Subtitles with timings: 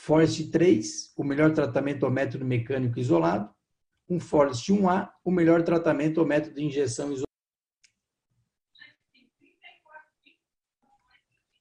[0.00, 3.54] Forest 3, o melhor tratamento ao método mecânico isolado.
[4.08, 7.26] Um Forest 1A, o melhor tratamento ao método de injeção isolado.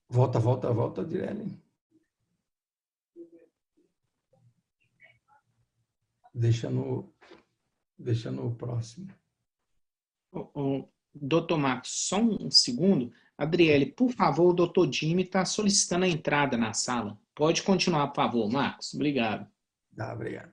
[0.08, 1.62] Volta, volta, volta, Direlli.
[6.34, 7.14] Deixa no,
[7.98, 9.14] deixa no próximo.
[10.32, 13.12] O, doutor Marcos, só um segundo.
[13.38, 17.20] Adriele, por favor, o doutor Jimmy está solicitando a entrada na sala.
[17.40, 18.94] Pode continuar, por favor, Marcos.
[18.94, 19.50] Obrigado.
[19.96, 20.52] Tá, obrigado.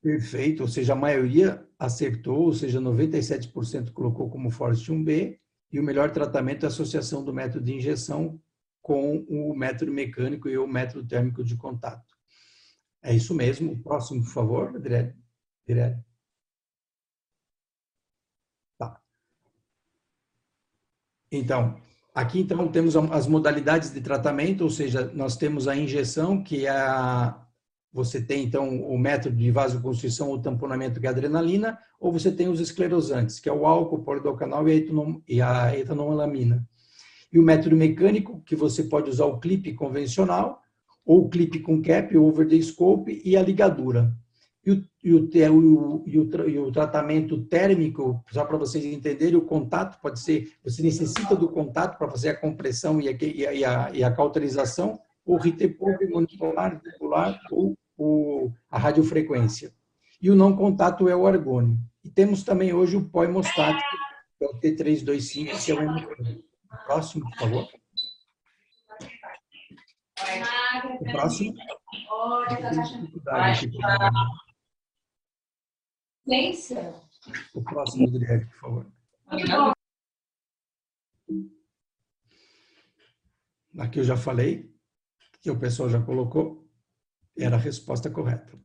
[0.00, 5.38] Perfeito, ou seja, a maioria acertou, ou seja, 97% colocou como Forest 1B,
[5.70, 8.40] e o melhor tratamento é a associação do método de injeção
[8.80, 12.16] com o método mecânico e o método térmico de contato.
[13.02, 13.82] É isso mesmo.
[13.82, 15.14] Próximo, por favor, Adriele.
[18.78, 18.98] Tá.
[21.30, 21.84] Então,
[22.16, 26.70] aqui então temos as modalidades de tratamento, ou seja, nós temos a injeção, que é
[26.70, 27.38] a,
[27.92, 32.58] você tem então o método de vasoconstrição ou tamponamento a adrenalina, ou você tem os
[32.58, 36.66] esclerosantes, que é o álcool, o polidocanal e a etanolamina.
[37.30, 40.62] E o método mecânico, que você pode usar o clipe convencional,
[41.04, 44.10] ou clipe com cap, over the scope e a ligadura.
[44.66, 49.42] E o, e o, e o, e o tratamento térmico, só para vocês entenderem, o
[49.42, 53.90] contato pode ser, você necessita do contato para fazer a compressão e a, e a,
[53.92, 55.38] e a cauterização, ou
[56.10, 57.40] monopolar, bipolar,
[57.96, 59.72] ou a radiofrequência.
[60.20, 61.78] E o não contato é o argônio.
[62.04, 63.88] E temos também hoje o pó hemostático,
[64.36, 66.46] que é o T325, que é o
[66.86, 67.68] Próximo, por favor.
[71.00, 71.54] O próximo.
[77.54, 78.86] O próximo, Adriele, por favor.
[83.78, 84.74] Aqui eu já falei,
[85.40, 86.66] que o pessoal já colocou,
[87.38, 88.58] era a resposta correta.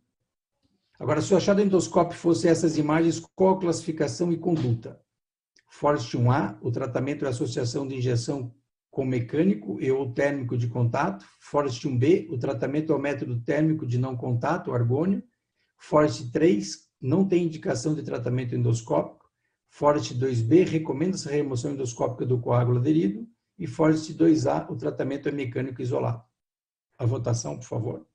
[0.97, 5.01] Agora, se o achado endoscópio fosse essas imagens, qual a classificação e conduta?
[5.67, 8.53] Forest 1A, o tratamento é associação de injeção
[8.89, 11.25] com mecânico e ou térmico de contato.
[11.39, 15.23] Forest 1B, o tratamento é o método térmico de não contato, argônio.
[15.77, 19.29] Forest 3, não tem indicação de tratamento endoscópico.
[19.69, 23.27] Forest 2B, recomenda-se a remoção endoscópica do coágulo aderido.
[23.57, 26.23] E Forest 2A, o tratamento é mecânico isolado.
[26.97, 28.05] A votação, por favor.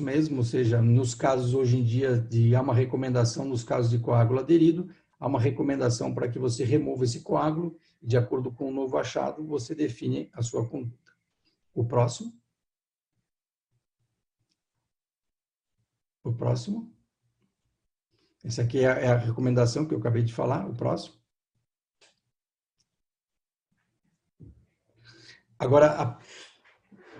[0.00, 3.98] mesmo, ou seja, nos casos hoje em dia de há uma recomendação nos casos de
[3.98, 4.88] coágulo aderido,
[5.18, 8.96] há uma recomendação para que você remova esse coágulo e de acordo com o novo
[8.96, 11.12] achado, você define a sua conduta.
[11.74, 12.32] O próximo.
[16.22, 16.92] O próximo.
[18.44, 20.68] Essa aqui é, é a recomendação que eu acabei de falar.
[20.68, 21.16] O próximo.
[25.58, 26.18] Agora,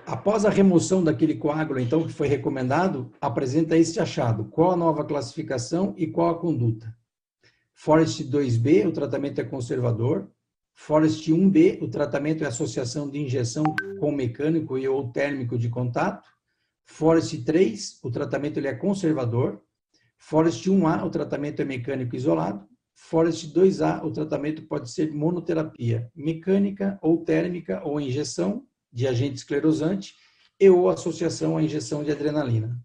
[0.09, 4.47] Após a remoção daquele coágulo, então, que foi recomendado, apresenta este achado.
[4.47, 6.98] Qual a nova classificação e qual a conduta?
[7.81, 10.29] Forest 2B, o tratamento é conservador.
[10.75, 13.63] Forest 1B, o tratamento é associação de injeção
[14.01, 16.29] com mecânico e ou térmico de contato.
[16.85, 19.63] Forest 3, o tratamento ele é conservador.
[20.19, 22.67] Forest 1A, o tratamento é mecânico isolado.
[22.97, 30.17] Forest 2A, o tratamento pode ser monoterapia, mecânica ou térmica ou injeção de agente esclerosante
[30.59, 32.77] e ou associação à injeção de adrenalina.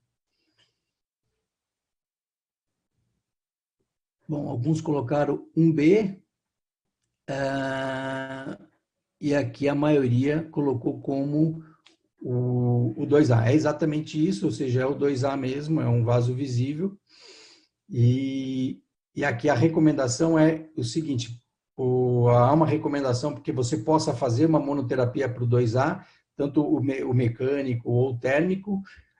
[4.28, 6.20] Bom, alguns colocaram 1B, uh,
[7.30, 8.58] ah,
[9.20, 11.64] e aqui a maioria colocou como
[12.22, 13.48] o, o 2A.
[13.48, 16.98] É exatamente isso, ou seja, é o 2A mesmo, é um vaso visível.
[17.90, 18.82] E,
[19.14, 21.38] e aqui a recomendação é o seguinte:
[21.76, 26.04] o, há uma recomendação porque você possa fazer uma monoterapia para o 2A,
[26.36, 28.76] tanto o, me, o mecânico ou o térmico,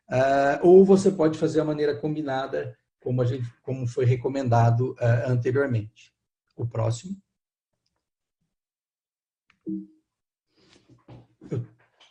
[0.10, 5.30] uh, ou você pode fazer a maneira combinada, como, a gente, como foi recomendado uh,
[5.30, 6.14] anteriormente.
[6.56, 7.18] O próximo.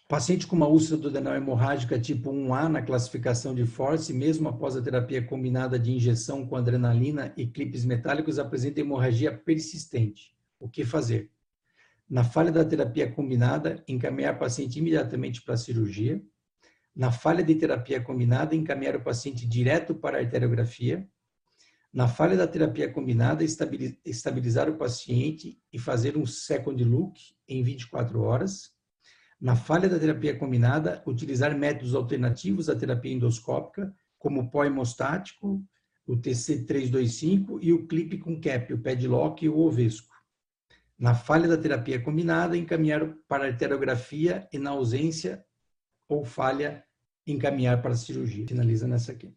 [0.09, 4.77] Paciente com uma úlcera do adenal hemorrágica tipo 1A na classificação de Force, mesmo após
[4.77, 10.37] a terapia combinada de injeção com adrenalina e clipes metálicos, apresenta hemorragia persistente.
[10.61, 11.31] O que fazer?
[12.11, 16.23] Na falha da terapia combinada, encaminhar o paciente imediatamente para a cirurgia.
[16.95, 21.09] Na falha de terapia combinada, encaminhar o paciente direto para a arteriografia.
[21.93, 27.19] Na falha da terapia combinada, estabilizar o paciente e fazer um second look
[27.49, 28.73] em 24 horas
[29.43, 35.61] na falha da terapia combinada, utilizar métodos alternativos à terapia endoscópica, como o pó hemostático,
[36.07, 40.15] o TC325 e o clipe com cap, o padlock e o ovesco.
[40.97, 45.45] Na falha da terapia combinada, encaminhar para a arteriografia e na ausência
[46.15, 46.85] ou falha,
[47.27, 48.47] encaminhar para a cirurgia.
[48.47, 49.35] Finaliza nessa aqui.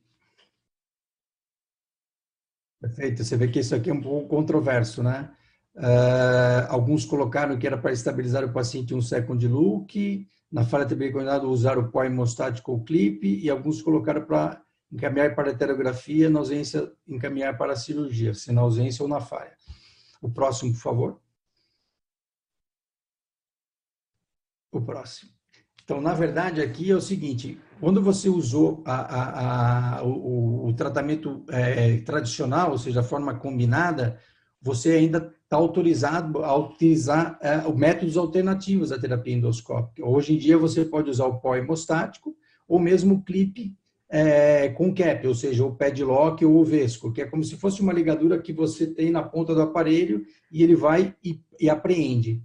[2.80, 3.24] Perfeito.
[3.24, 5.36] Você vê que isso aqui é um pouco controverso, né?
[5.75, 11.07] Uh, alguns colocaram que era para estabilizar o paciente um second look, na falha também
[11.07, 16.30] recomendado usar o pó hemostático ou clipe, e alguns colocaram para encaminhar para a heterografia,
[16.30, 19.56] na ausência, encaminhar para a cirurgia, se na ausência ou na falha.
[20.22, 21.22] O próximo, por favor.
[24.72, 25.34] O próximo.
[25.85, 30.73] Então, na verdade, aqui é o seguinte: quando você usou a, a, a, o, o,
[30.73, 34.19] tratamento é, tradicional, ou seja, a forma combinada,
[34.59, 40.03] você ainda está autorizado a utilizar é, métodos alternativos à terapia endoscópica.
[40.03, 42.35] Hoje em dia, você pode usar o pó hemostático
[42.67, 43.75] ou mesmo o clipe
[44.09, 47.81] é, com cap, ou seja, o padlock ou o vesco, que é como se fosse
[47.81, 52.41] uma ligadura que você tem na ponta do aparelho e ele vai e, e apreende.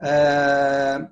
[0.00, 1.06] É,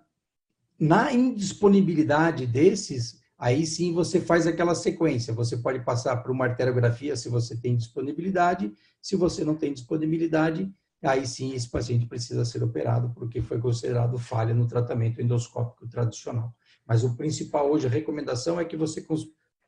[0.80, 5.34] na indisponibilidade desses, aí sim você faz aquela sequência.
[5.34, 8.72] Você pode passar por uma arteriografia se você tem disponibilidade.
[9.02, 10.72] Se você não tem disponibilidade,
[11.02, 16.54] aí sim esse paciente precisa ser operado porque foi considerado falha no tratamento endoscópico tradicional.
[16.86, 19.06] Mas o principal hoje, a recomendação é que você,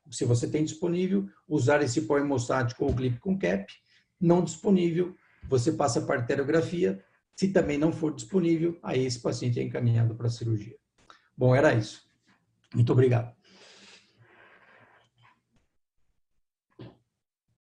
[0.09, 3.71] se você tem disponível, usar esse pó hemostático ou clipe com cap.
[4.19, 5.15] Não disponível,
[5.47, 7.03] você passa para arteriografia.
[7.35, 10.75] Se também não for disponível, aí esse paciente é encaminhado para a cirurgia.
[11.35, 12.07] Bom, era isso.
[12.73, 13.33] Muito obrigado.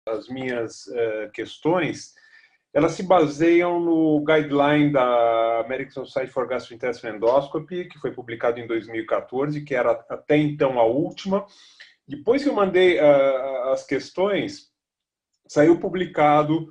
[0.08, 2.14] As minhas uh, questões,
[2.74, 8.68] elas se baseiam no guideline da American Society for Gastrointestinal Endoscopy, que foi publicado em
[8.68, 11.46] 2014, que era até então a última.
[12.08, 14.72] Depois que eu mandei uh, as questões,
[15.46, 16.68] saiu publicado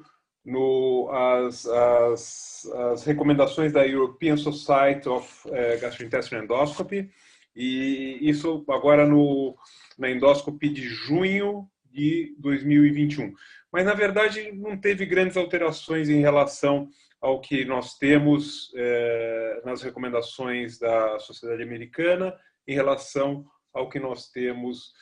[0.46, 7.10] no, as, as, as, recomendações da European Society of uh, Gastrointestinal Endoscopy,
[7.54, 9.56] e isso agora no,
[9.98, 13.32] na endoscopy de junho de 2021.
[13.72, 16.88] Mas, na verdade, não teve grandes alterações em relação
[17.20, 22.37] ao que nós temos eh, nas recomendações da Sociedade Americana,
[22.69, 24.93] em relação ao que nós temos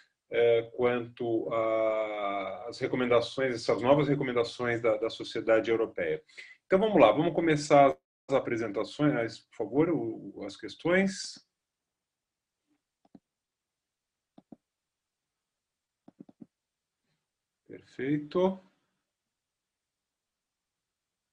[0.77, 1.49] quanto
[2.69, 6.23] às recomendações, essas novas recomendações da, da sociedade europeia.
[6.67, 7.97] Então vamos lá, vamos começar
[8.29, 11.35] as apresentações, por favor, as questões.
[17.67, 18.61] Perfeito.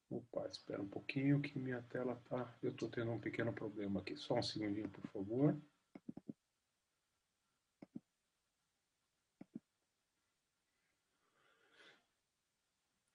[0.09, 2.53] Opa, espera um pouquinho que minha tela tá.
[2.62, 4.18] Eu estou tendo um pequeno problema aqui.
[4.18, 5.56] Só um segundinho, por favor.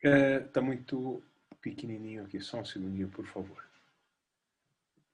[0.07, 1.21] Está é, tá muito
[1.61, 3.65] pequenininho aqui, só um segundinho, por favor.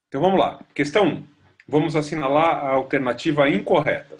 [0.08, 0.62] Então vamos lá.
[0.74, 1.26] Questão 1.
[1.66, 4.18] Vamos assinalar a alternativa incorreta.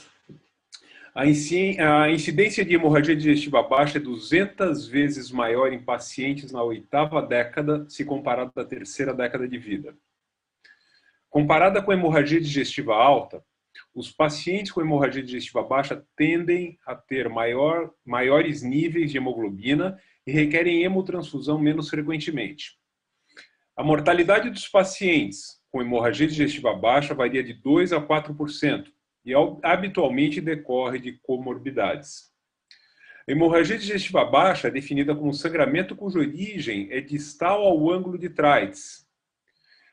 [1.15, 7.85] A incidência de hemorragia digestiva baixa é 200 vezes maior em pacientes na oitava década,
[7.91, 9.95] se comparado à terceira década de vida.
[11.29, 13.45] Comparada com a hemorragia digestiva alta,
[13.95, 20.33] os pacientes com hemorragia digestiva baixa tendem a ter maior, maiores níveis de hemoglobina e
[20.33, 22.77] requerem hemotransfusão menos frequentemente.
[23.77, 28.87] A mortalidade dos pacientes com hemorragia digestiva baixa varia de 2 a 4%
[29.25, 32.31] e habitualmente decorre de comorbidades.
[33.27, 38.29] A hemorragia digestiva baixa é definida como sangramento cuja origem é distal ao ângulo de
[38.29, 39.02] Treitz,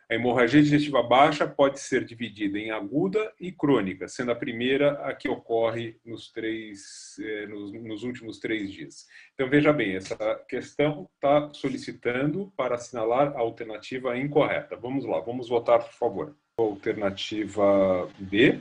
[0.09, 5.13] a hemorragia digestiva baixa pode ser dividida em aguda e crônica, sendo a primeira a
[5.13, 9.05] que ocorre nos, três, eh, nos, nos últimos três dias.
[9.35, 14.75] Então, veja bem, essa questão está solicitando para assinalar a alternativa incorreta.
[14.75, 16.35] Vamos lá, vamos votar, por favor.
[16.57, 18.59] Alternativa B.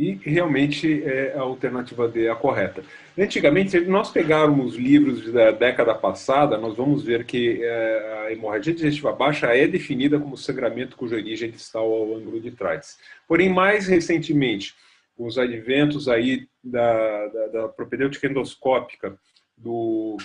[0.00, 2.82] E realmente é a alternativa D a correta.
[3.18, 8.72] Antigamente, se nós pegarmos livros da década passada, nós vamos ver que é, a hemorragia
[8.72, 12.98] digestiva baixa é definida como sangramento cuja origem distal ao ângulo de trás.
[13.28, 14.74] Porém, mais recentemente,
[15.18, 19.18] os adventos aí da, da, da propedêutica endoscópica
[19.54, 20.16] do,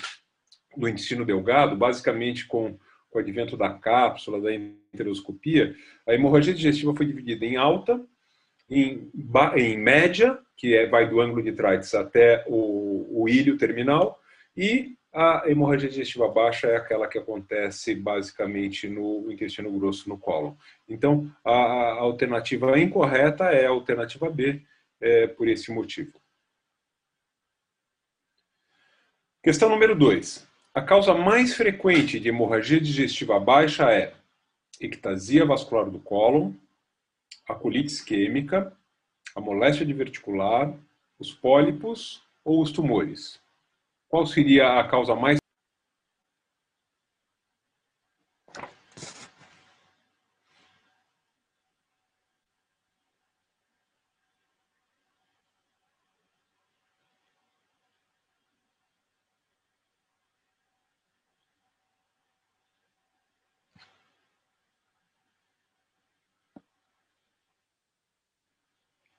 [0.74, 2.78] do intestino delgado, basicamente com,
[3.10, 8.00] com o advento da cápsula, da enteroscopia, a hemorragia digestiva foi dividida em alta,
[8.68, 9.10] em,
[9.56, 14.20] em média, que é, vai do ângulo de Treitz até o, o ilho terminal,
[14.56, 20.54] e a hemorragia digestiva baixa é aquela que acontece basicamente no intestino grosso, no cólon.
[20.88, 24.62] Então, a, a alternativa incorreta é a alternativa B,
[25.00, 26.20] é, por esse motivo.
[29.42, 30.46] Questão número 2.
[30.74, 34.12] A causa mais frequente de hemorragia digestiva baixa é
[34.80, 36.52] ectasia vascular do cólon,
[37.48, 38.76] a colite isquêmica,
[39.34, 40.74] a moléstia diverticular,
[41.18, 43.40] os pólipos ou os tumores.
[44.08, 45.38] Qual seria a causa mais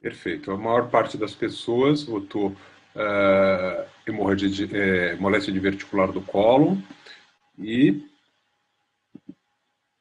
[0.07, 0.51] Perfeito.
[0.51, 2.55] A maior parte das pessoas votou
[2.95, 6.77] uh, hemorragia de, é, moléstia diverticular do cólon
[7.59, 8.05] e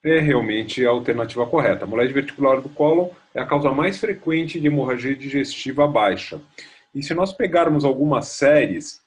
[0.05, 1.85] é realmente a alternativa correta.
[1.85, 6.41] A moléstia diverticular do cólon é a causa mais frequente de hemorragia digestiva baixa.
[6.95, 9.03] E se nós pegarmos algumas séries,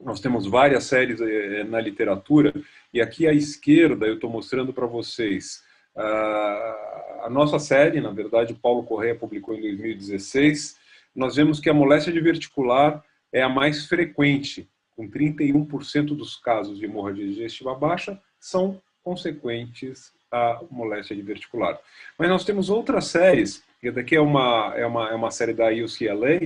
[0.00, 2.52] nós temos várias séries eh, na literatura,
[2.92, 5.62] e aqui à esquerda eu estou mostrando para vocês
[5.96, 10.76] a nossa série, na verdade, Paulo Correia publicou em 2016,
[11.14, 16.84] nós vemos que a moléstia diverticular é a mais frequente, com 31% dos casos de
[16.84, 21.78] hemorragia digestiva baixa são consequentes à moléstia diverticular.
[22.18, 25.68] Mas nós temos outras séries, e daqui é uma, é uma, é uma série da
[25.68, 26.40] UCLA,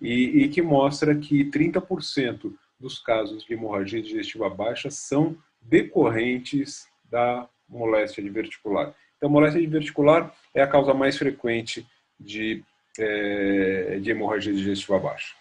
[0.00, 7.48] e, e que mostra que 30% dos casos de hemorragia digestiva baixa são decorrentes da
[7.72, 8.94] moléstia diverticular.
[9.16, 11.86] Então, moléstia diverticular é a causa mais frequente
[12.18, 12.62] de,
[12.98, 15.34] é, de hemorragia digestiva baixa.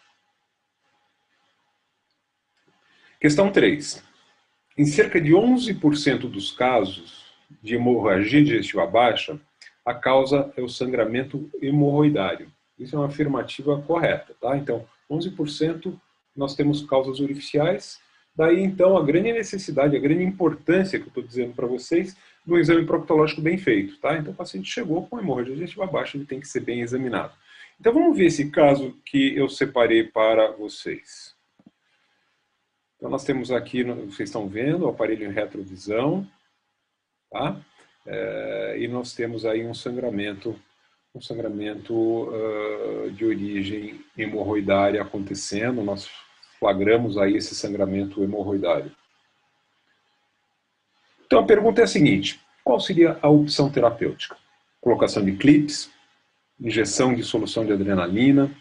[3.20, 4.04] Questão 3.
[4.78, 7.26] Em cerca de 11% dos casos
[7.62, 9.40] de hemorragia digestiva baixa,
[9.86, 12.52] a causa é o sangramento hemorroidário.
[12.80, 14.58] Isso é uma afirmativa correta, tá?
[14.58, 16.00] Então, 11%
[16.36, 18.00] nós temos causas orificiais,
[18.36, 22.58] daí então a grande necessidade, a grande importância que eu estou dizendo para vocês no
[22.58, 24.18] exame proctológico bem feito, tá?
[24.18, 27.34] Então o paciente chegou com hemorragia digestiva baixa, ele tem que ser bem examinado.
[27.80, 31.36] Então vamos ver esse caso que eu separei para vocês.
[32.98, 36.28] Então nós temos aqui, vocês estão vendo, o aparelho em retrovisão,
[37.32, 37.60] tá?
[38.06, 40.56] É, e nós temos aí um sangramento,
[41.14, 45.84] um sangramento uh, de origem hemorroidária acontecendo.
[45.84, 46.10] Nós
[46.62, 48.92] flagramos aí esse sangramento hemorroidário.
[51.26, 54.38] Então a pergunta é a seguinte: qual seria a opção terapêutica?
[54.80, 55.92] Colocação de clips,
[56.60, 58.52] injeção de solução de adrenalina,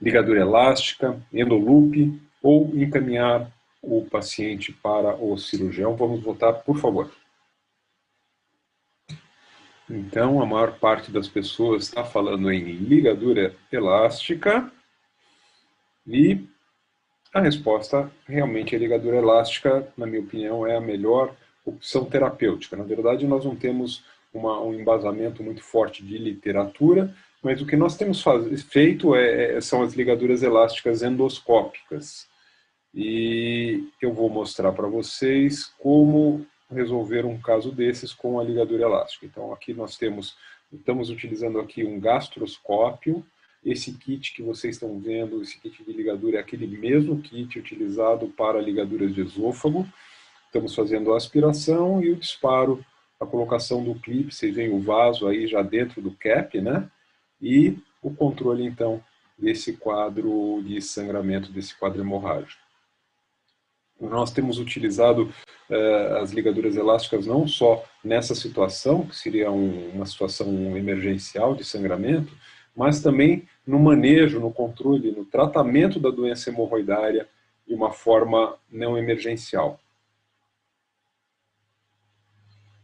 [0.00, 5.96] ligadura elástica, endoloop ou encaminhar o paciente para o cirurgião?
[5.96, 7.10] Vamos votar, por favor.
[9.88, 14.70] Então, a maior parte das pessoas está falando em ligadura elástica
[16.06, 16.46] e
[17.32, 21.34] a resposta realmente é ligadura elástica, na minha opinião, é a melhor
[21.64, 22.76] opção terapêutica.
[22.76, 27.76] Na verdade, nós não temos uma, um embasamento muito forte de literatura, mas o que
[27.76, 32.28] nós temos faz, feito é, é, são as ligaduras elásticas endoscópicas.
[32.94, 39.26] E eu vou mostrar para vocês como resolver um caso desses com a ligadura elástica.
[39.26, 40.36] Então, aqui nós temos,
[40.72, 43.24] estamos utilizando aqui um gastroscópio.
[43.64, 48.28] Esse kit que vocês estão vendo, esse kit de ligadura é aquele mesmo kit utilizado
[48.28, 49.86] para ligaduras de esôfago.
[50.46, 52.84] Estamos fazendo a aspiração e o disparo,
[53.20, 56.90] a colocação do clipe, vocês veem o vaso aí já dentro do cap, né?
[57.40, 59.04] E o controle, então,
[59.38, 62.60] desse quadro de sangramento, desse quadro hemorrágico.
[64.00, 65.30] Nós temos utilizado
[65.68, 71.62] eh, as ligaduras elásticas não só nessa situação, que seria um, uma situação emergencial de
[71.62, 72.32] sangramento,
[72.74, 77.28] mas também no manejo, no controle, no tratamento da doença hemorroidária
[77.66, 79.78] de uma forma não emergencial.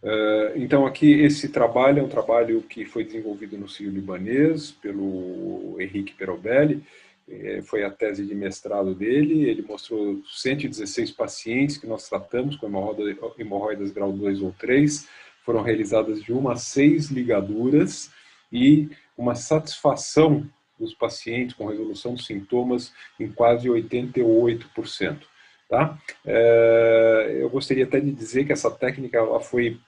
[0.03, 5.77] Eh, então, aqui, esse trabalho é um trabalho que foi desenvolvido no Sírio Libanês pelo
[5.81, 6.83] Henrique Perobelli,
[7.29, 12.69] eh, foi a tese de mestrado dele, ele mostrou 116 pacientes que nós tratamos com
[13.37, 15.09] hemorroidas grau 2 ou 3,
[15.45, 18.11] foram realizadas de uma a seis ligaduras
[18.53, 25.19] e uma satisfação dos pacientes com resolução dos sintomas em quase 88%.
[25.69, 25.99] Tá?
[26.25, 29.81] É, eu gostaria até de dizer que essa técnica ela foi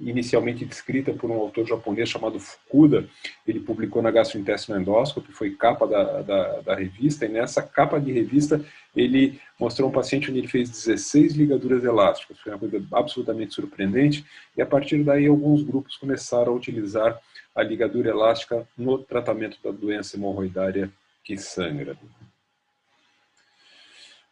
[0.00, 3.08] inicialmente descrita por um autor japonês chamado Fukuda.
[3.46, 8.10] Ele publicou na Gastrointestinal Endoscopy, foi capa da, da, da, revista, e nessa capa de
[8.10, 8.60] revista
[8.94, 12.38] ele mostrou um paciente onde ele fez 16 ligaduras elásticas.
[12.38, 14.24] Foi uma coisa absolutamente surpreendente,
[14.56, 17.18] e a partir daí alguns grupos começaram a utilizar
[17.56, 20.92] a ligadura elástica no tratamento da doença hemorroidária
[21.24, 21.96] que sangra.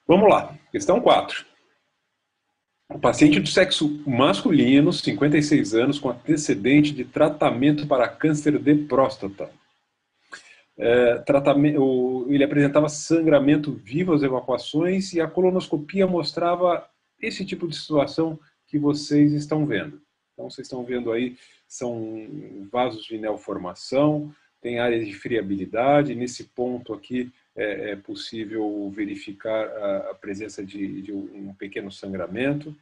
[0.06, 1.46] Vamos lá, questão 4.
[2.90, 9.50] O paciente do sexo masculino, 56 anos, com antecedente de tratamento para câncer de próstata.
[10.76, 16.86] É, tratamento, ele apresentava sangramento vivo às evacuações e a colonoscopia mostrava
[17.18, 20.03] esse tipo de situação que vocês estão vendo.
[20.34, 21.36] Então, vocês estão vendo aí,
[21.66, 22.28] são
[22.70, 26.14] vasos de neoformação, tem áreas de friabilidade.
[26.14, 32.74] Nesse ponto aqui é, é possível verificar a, a presença de, de um pequeno sangramento.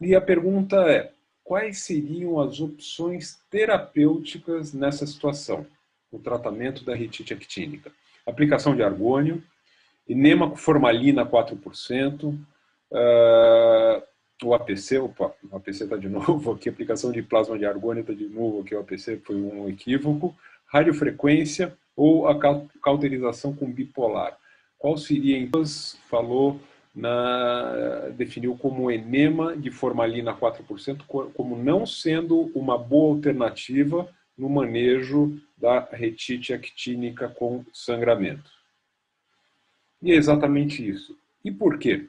[0.00, 5.66] E a pergunta é, quais seriam as opções terapêuticas nessa situação?
[6.10, 7.92] O tratamento da retite actínica.
[8.26, 9.42] Aplicação de argônio,
[10.08, 14.09] enema formalina 4%, uh,
[14.42, 18.12] o APC, opa, o APC está de novo aqui, aplicação de plasma de argônio está
[18.12, 20.34] de novo aqui, o APC foi um equívoco,
[20.66, 22.38] radiofrequência ou a
[22.82, 24.36] cauterização com bipolar.
[24.78, 25.62] Qual seria, então,
[26.08, 26.58] falou,
[26.94, 35.38] na, definiu como enema de formalina 4%, como não sendo uma boa alternativa no manejo
[35.56, 38.50] da retite actínica com sangramento.
[40.02, 41.14] E é exatamente isso.
[41.44, 42.08] E por quê?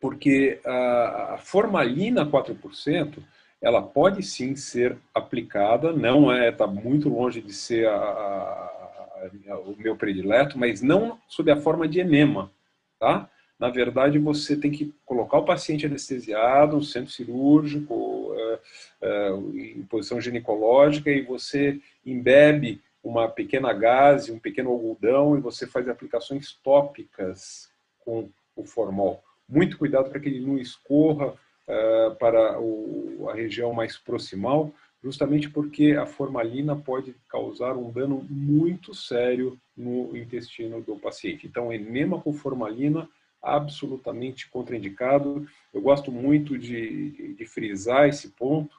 [0.00, 3.18] Porque a formalina 4%,
[3.60, 9.58] ela pode sim ser aplicada, não é, está muito longe de ser a, a, a,
[9.58, 12.50] o meu predileto, mas não sob a forma de enema,
[12.98, 13.28] tá?
[13.58, 18.58] Na verdade, você tem que colocar o paciente anestesiado no centro cirúrgico, é,
[19.00, 25.66] é, em posição ginecológica, e você embebe uma pequena gase, um pequeno algodão, e você
[25.66, 27.70] faz aplicações tópicas
[28.04, 33.72] com o formol muito cuidado para que ele não escorra uh, para o, a região
[33.72, 34.72] mais proximal,
[35.02, 41.46] justamente porque a formalina pode causar um dano muito sério no intestino do paciente.
[41.46, 43.08] Então, enema com formalina
[43.42, 45.46] absolutamente contraindicado.
[45.72, 48.74] Eu gosto muito de, de frisar esse ponto,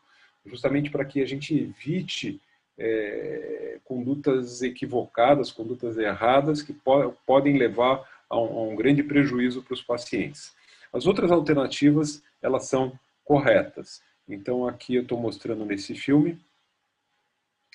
[0.46, 2.42] justamente para que a gente evite
[2.78, 9.62] é, condutas equivocadas, condutas erradas que po podem levar a um, a um grande prejuízo
[9.64, 10.56] para os pacientes.
[10.92, 14.02] As outras alternativas, elas são corretas.
[14.28, 16.40] Então, aqui eu estou mostrando nesse filme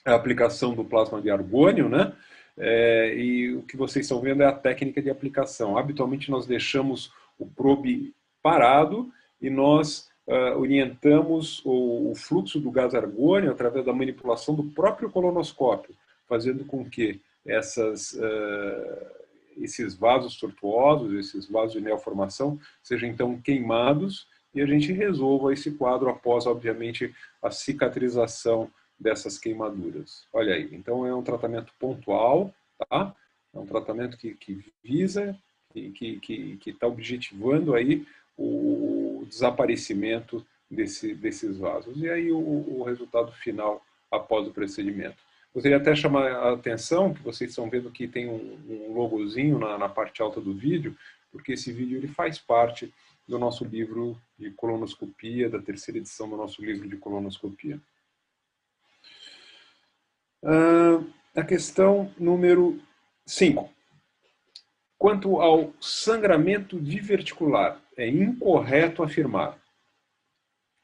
[0.05, 2.13] a aplicação do plasma de argônio, né?
[2.57, 5.79] É, e o que vocês estão vendo é a técnica de aplicação.
[5.79, 9.11] Habitualmente nós deixamos o probe parado
[9.41, 15.11] e nós uh, orientamos o, o, fluxo do gás argônio através da manipulação do próprio
[15.11, 15.95] colonoscópio,
[16.29, 19.22] fazendo com que essas uh,
[19.57, 25.73] esses vasos tortuosos, esses vasos de neoformação, sejam então queimados e a gente resolva esse
[25.73, 30.27] quadro após, obviamente, a cicatrização dessas queimaduras.
[30.33, 32.55] Olha aí, então é um tratamento pontual,
[32.89, 33.15] tá?
[33.55, 35.37] É um tratamento que, que visa,
[35.73, 41.97] que está tá objetivando aí o desaparecimento desse, desses vasos.
[41.97, 45.17] E aí o, o resultado final após o procedimento.
[45.55, 49.77] Gostaria até chamar a atenção que vocês estão vendo que tem um, um logozinho na,
[49.77, 50.97] na, parte alta do vídeo,
[51.31, 52.93] porque esse vídeo ele faz parte
[53.29, 57.79] do nosso livro de colonoscopia, da terceira edição do nosso livro de colonoscopia.
[60.43, 62.81] Uh, a questão número
[63.27, 63.71] 5.
[64.99, 69.59] Quanto ao sangramento diverticular, é incorreto afirmar.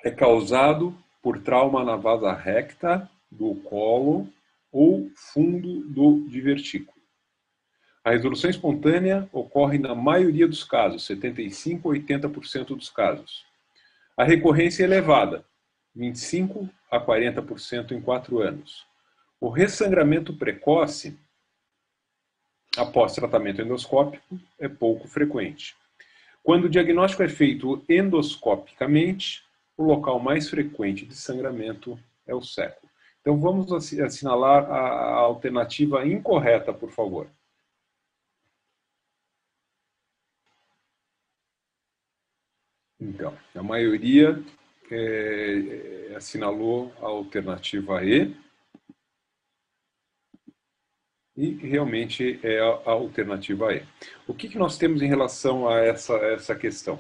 [0.05, 4.29] É causado por trauma na vasa recta do colo
[4.71, 6.99] ou fundo do divertículo.
[8.05, 13.45] A resolução espontânea ocorre na maioria dos casos, 75 a 80% dos casos.
[14.17, 15.45] A recorrência é elevada,
[15.95, 18.87] 25 a 40% em 4 anos.
[19.41, 21.19] O ressangramento precoce
[22.77, 25.77] após tratamento endoscópico é pouco frequente.
[26.43, 29.45] Quando o diagnóstico é feito endoscopicamente,
[29.77, 32.88] o local mais frequente de sangramento é o século.
[33.29, 37.31] Então vamos assinalar a alternativa incorreta, por favor.
[42.99, 44.43] Então, a maioria
[44.91, 48.35] é, assinalou a alternativa E.
[51.37, 53.87] E realmente é a alternativa E.
[54.27, 56.99] O que, que nós temos em relação a essa, essa questão?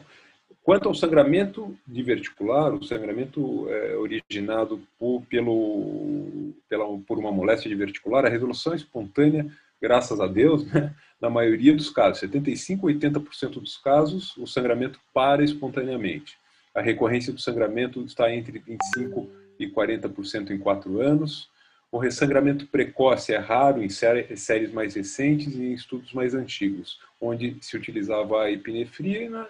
[0.68, 8.26] Quanto ao sangramento diverticular, o sangramento é, originado por, pelo, pela, por uma moléstia diverticular,
[8.26, 9.50] a resolução espontânea,
[9.80, 15.00] graças a Deus, né, na maioria dos casos, 75 a 80% dos casos, o sangramento
[15.14, 16.36] para espontaneamente.
[16.74, 19.26] A recorrência do sangramento está entre 25
[19.58, 21.48] e 40% em 4 anos.
[21.90, 27.56] O ressangramento precoce é raro em séries mais recentes e em estudos mais antigos, onde
[27.62, 29.48] se utilizava a epinefrina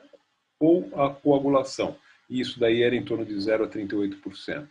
[0.58, 1.96] ou a coagulação.
[2.28, 4.66] E isso daí era em torno de 0 a 38%.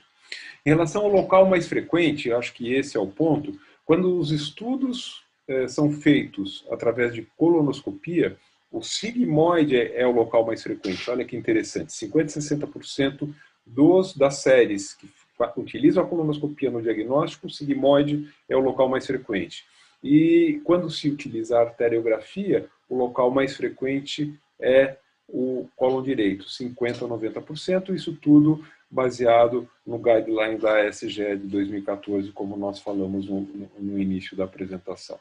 [0.66, 5.24] Em relação ao local mais frequente, acho que esse é o ponto, quando os estudos
[5.48, 8.38] eh, são feitos através de colonoscopia,
[8.70, 11.10] o sigmoide é, é o local mais frequente.
[11.10, 13.34] Olha que interessante, 50 a 60%
[13.66, 15.10] dos, das séries que
[15.56, 19.66] utilizam a colonoscopia no diagnóstico, o sigmoide é o local mais frequente.
[20.04, 27.06] E quando se utiliza a arteriografia, o local mais frequente é o colo direito, 50%
[27.06, 33.42] a 90%, isso tudo baseado no guideline da SGE de 2014, como nós falamos no,
[33.78, 35.20] no início da apresentação.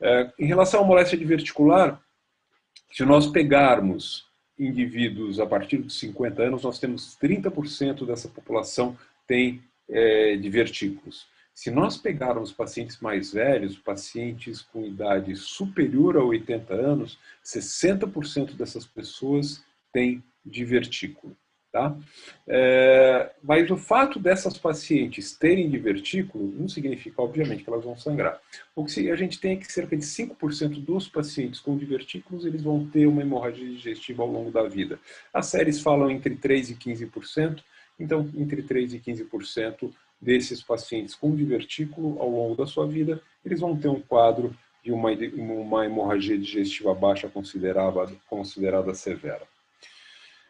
[0.00, 2.00] É, em relação à moléstia diverticular,
[2.90, 4.26] se nós pegarmos
[4.58, 11.26] indivíduos a partir dos 50 anos, nós temos 30% dessa população tem é, divertículos.
[11.60, 18.86] Se nós pegarmos pacientes mais velhos, pacientes com idade superior a 80 anos, 60% dessas
[18.86, 21.36] pessoas têm divertículo.
[21.70, 21.94] Tá?
[22.48, 28.40] É, mas o fato dessas pacientes terem divertículo não significa, obviamente, que elas vão sangrar.
[28.74, 32.62] O que a gente tem é que cerca de 5% dos pacientes com divertículos eles
[32.62, 34.98] vão ter uma hemorragia digestiva ao longo da vida.
[35.30, 37.62] As séries falam entre 3% e 15%,
[37.98, 43.60] então entre 3% e 15% desses pacientes com divertículo ao longo da sua vida, eles
[43.60, 49.42] vão ter um quadro de uma, uma hemorragia digestiva baixa considerada, considerada severa.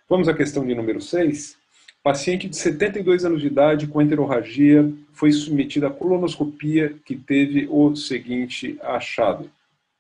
[0.09, 1.56] Vamos à questão de número 6.
[2.02, 7.94] Paciente de 72 anos de idade com enterorragia foi submetida à colonoscopia que teve o
[7.94, 9.50] seguinte achado.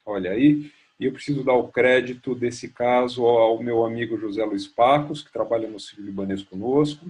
[0.04, 4.66] Olha aí, e eu preciso dar o crédito desse caso ao meu amigo José Luiz
[4.66, 7.06] Pacos, que trabalha no Civil Libanês conosco.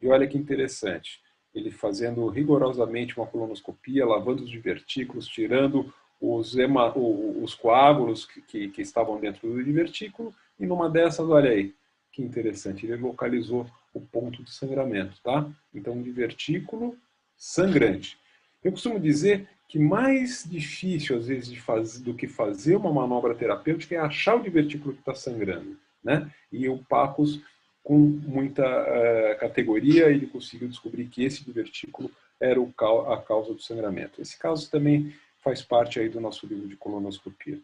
[0.00, 1.20] E olha que interessante,
[1.54, 8.68] ele fazendo rigorosamente uma colonoscopia, lavando os divertículos, tirando os, ema, os coágulos que, que,
[8.68, 11.74] que estavam dentro do divertículo, e numa dessas, olha aí,
[12.12, 15.48] que interessante, ele localizou o ponto de sangramento, tá?
[15.74, 16.96] Então, divertículo
[17.36, 18.18] sangrante.
[18.62, 23.94] Eu costumo dizer que mais difícil, às vezes, fazer, do que fazer uma manobra terapêutica
[23.94, 26.30] é achar o divertículo que está sangrando, né?
[26.52, 27.40] E o Pacos,
[27.82, 32.72] com muita uh, categoria, ele conseguiu descobrir que esse divertículo era o,
[33.12, 34.20] a causa do sangramento.
[34.20, 37.58] Esse caso também faz parte aí do nosso livro de colonoscopia.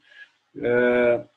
[0.57, 1.29] Uh,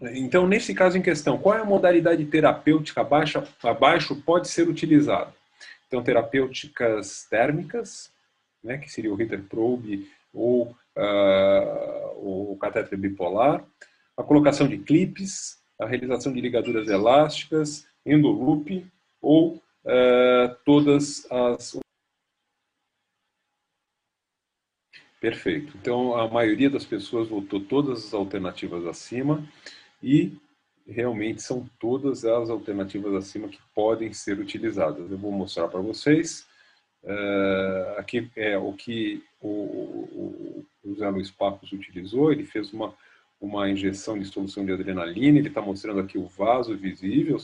[0.00, 5.32] então, nesse caso em questão, qual é a modalidade terapêutica abaixo, abaixo pode ser utilizada?
[5.86, 8.10] Então, terapêuticas térmicas,
[8.62, 13.64] né, que seria o Ritter probe ou uh, o catéter bipolar,
[14.16, 18.86] a colocação de clipes, a realização de ligaduras elásticas, endoloop
[19.20, 21.80] ou uh, todas as
[25.20, 25.72] Perfeito.
[25.80, 29.48] Então, a maioria das pessoas votou todas as alternativas acima
[30.02, 30.36] e
[30.84, 35.08] realmente são todas as alternativas acima que podem ser utilizadas.
[35.08, 36.44] Eu vou mostrar para vocês.
[37.04, 42.32] Uh, aqui é o que o, o, o José Luiz Pacos utilizou.
[42.32, 42.92] Ele fez uma,
[43.42, 45.38] uma injeção de solução de adrenalina.
[45.38, 47.38] Ele está mostrando aqui o vaso visível,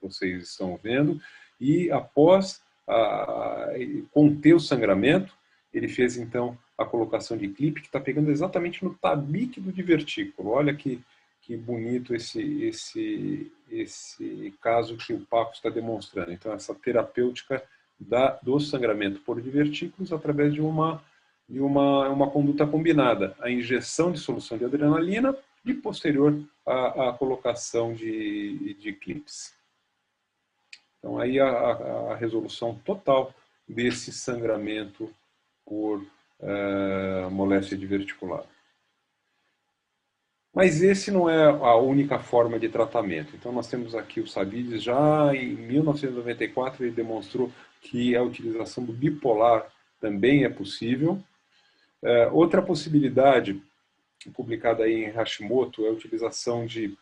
[0.00, 1.20] vocês estão vendo.
[1.60, 3.68] E após a,
[4.10, 5.32] conter o sangramento,
[5.72, 10.50] ele fez então a colocação de clipe que está pegando exatamente no tabique do divertículo.
[10.50, 11.00] Olha que
[11.44, 16.32] que bonito esse, esse, esse caso que o Paco está demonstrando.
[16.32, 17.62] Então, essa terapêutica
[18.00, 21.02] da, do sangramento por divertículos através de uma,
[21.48, 23.36] de uma, uma conduta combinada.
[23.40, 29.54] A injeção de solução de adrenalina e posterior a, a colocação de, de clips.
[30.98, 33.34] Então, aí a, a resolução total
[33.68, 35.10] desse sangramento
[35.64, 38.44] por uh, moléstia diverticular.
[40.54, 43.34] Mas esse não é a única forma de tratamento.
[43.34, 48.92] Então nós temos aqui o Sabides, já em 1994 ele demonstrou que a utilização do
[48.92, 49.66] bipolar
[50.00, 51.20] também é possível.
[52.04, 53.60] É, outra possibilidade,
[54.34, 56.94] publicada aí em Hashimoto, é a utilização de,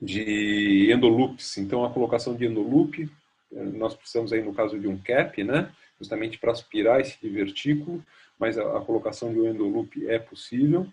[0.00, 1.56] de endoloops.
[1.56, 3.10] Então a colocação de endoloop,
[3.50, 5.72] é, nós precisamos aí no caso de um cap, né?
[5.98, 8.04] justamente para aspirar esse divertículo,
[8.38, 10.86] mas a, a colocação de um endoloop é possível.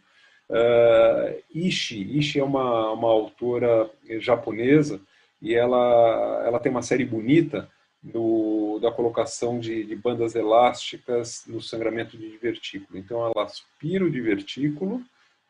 [0.50, 5.02] Uh, Ishii, Ishii é uma, uma autora japonesa
[5.42, 7.70] e ela, ela tem uma série bonita
[8.04, 8.51] do,
[8.82, 13.00] da colocação de, de, bandas elásticas no sangramento de divertículo.
[13.00, 15.02] Então ela aspira o divertículo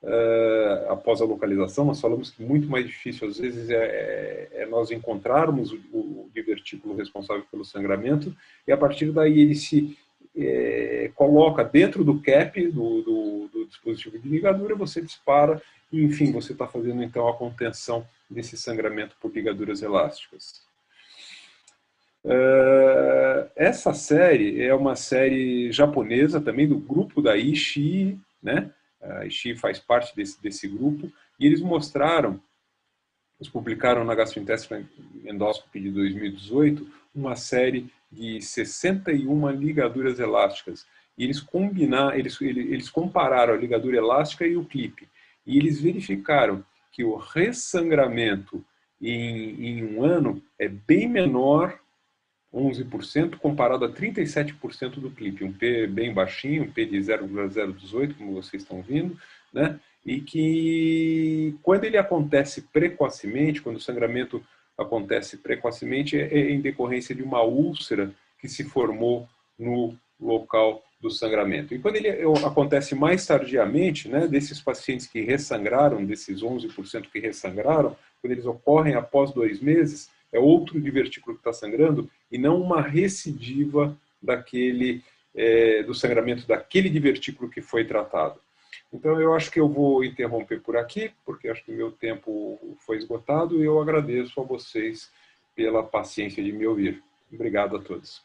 [0.03, 4.65] uh, após a localização, nós falamos que muito mais difícil às vezes é, é, é
[4.65, 8.35] nós encontrarmos o, o, divertículo responsável pelo sangramento
[8.67, 9.97] e a partir daí ele se
[10.35, 16.31] é, coloca dentro do cap do, do, do, dispositivo de ligadura, você dispara e enfim
[16.31, 20.69] você está fazendo então a contenção desse sangramento por ligaduras elásticas.
[22.23, 28.71] Uh, essa série é uma série japonesa também do grupo da Ishii, né?
[29.01, 32.39] A Ishii faz parte desse, desse grupo e eles mostraram,
[33.39, 34.83] eles publicaram na Gastrointestinal
[35.25, 40.85] Endoscopy de 2018 uma série de 61 ligaduras elásticas
[41.17, 45.07] e eles combinar, eles, eles compararam a ligadura elástica e o clipe
[45.45, 48.63] e eles verificaram que o ressangramento
[49.01, 51.79] em, em um ano é bem menor
[52.53, 58.33] 11%, comparado a 37% do clipe, um P bem baixinho, um P de 0,018, como
[58.33, 59.17] vocês estão vendo,
[59.53, 59.79] né?
[60.05, 64.43] e que quando ele acontece precocemente, quando o sangramento
[64.77, 71.09] acontece precocemente, é, é em decorrência de uma úlcera que se formou no local do
[71.09, 71.73] sangramento.
[71.73, 72.09] E quando ele
[72.45, 78.93] acontece mais tardiamente, né, desses pacientes que ressangraram, desses 11% que ressangraram, quando eles ocorrem
[78.93, 85.83] após dois meses, é outro divertículo que está sangrando e não uma recidiva daquele é,
[85.83, 88.39] do sangramento daquele divertículo que foi tratado.
[88.93, 92.59] Então eu acho que eu vou interromper por aqui, porque acho que o meu tempo
[92.85, 95.09] foi esgotado e eu agradeço a vocês
[95.55, 97.01] pela paciência de me ouvir.
[97.31, 98.21] Obrigado a todos.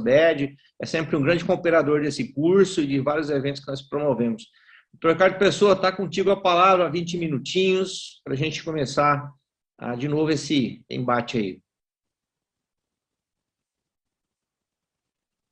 [0.00, 4.50] BED é sempre um grande cooperador desse curso e de vários eventos que nós promovemos.
[4.92, 9.32] Doutor Ricardo Pessoa, está contigo a palavra, 20 minutinhos, para a gente começar
[9.78, 11.62] ah, de novo esse embate aí.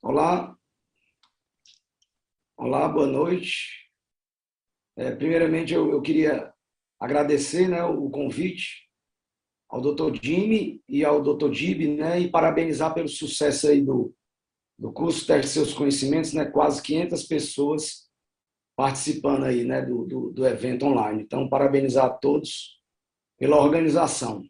[0.03, 0.57] Olá.
[2.57, 3.91] Olá, boa noite.
[4.97, 6.53] É, primeiramente, eu, eu, queria
[7.01, 8.89] agradecer né, o convite
[9.69, 10.15] ao Dr.
[10.23, 11.51] Jimmy e ao Dr.
[11.51, 14.15] Dib, né, e parabenizar pelo sucesso aí do,
[14.79, 18.09] do curso Teste Seus Conhecimentos, né, quase 500 pessoas
[18.77, 21.23] participando aí, né, do, do, do evento online.
[21.23, 22.81] Então, parabenizar a todos
[23.45, 24.43] pela organização.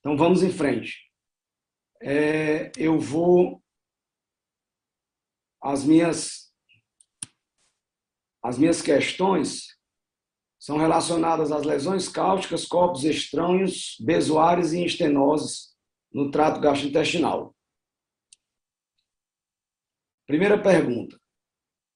[0.00, 1.08] Então vamos em frente.
[2.02, 3.62] É, eu vou
[5.62, 6.52] as minhas
[8.42, 9.78] as minhas questões
[10.58, 15.72] são relacionadas às lesões cáusticas, corpos estranhos, bezoares e estenoses
[16.12, 17.54] no trato gastrointestinal.
[20.26, 21.16] Primeira pergunta: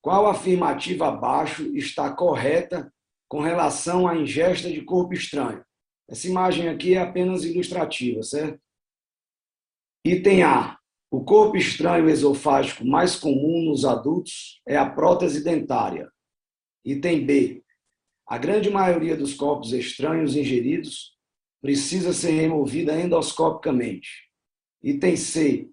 [0.00, 2.94] qual afirmativa abaixo está correta
[3.26, 5.64] com relação à ingesta de corpo estranho?
[6.08, 8.60] Essa imagem aqui é apenas ilustrativa, certo?
[10.04, 10.78] Item A.
[11.10, 16.10] O corpo estranho esofágico mais comum nos adultos é a prótese dentária.
[16.84, 17.64] Item B.
[18.26, 21.16] A grande maioria dos corpos estranhos ingeridos
[21.62, 24.28] precisa ser removida endoscopicamente.
[24.82, 25.70] Item C.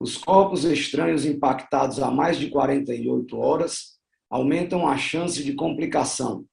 [0.00, 3.98] Os corpos estranhos impactados há mais de 48 horas
[4.30, 6.46] aumentam a chance de complicação.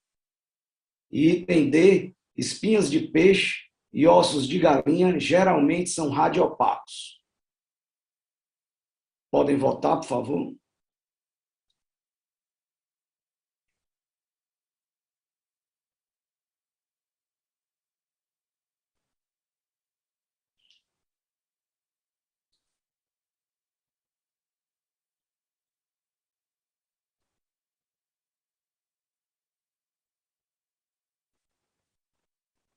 [1.11, 7.21] E item D espinhas de peixe e ossos de galinha geralmente são radiopacos.
[9.31, 10.55] Podem votar, por favor?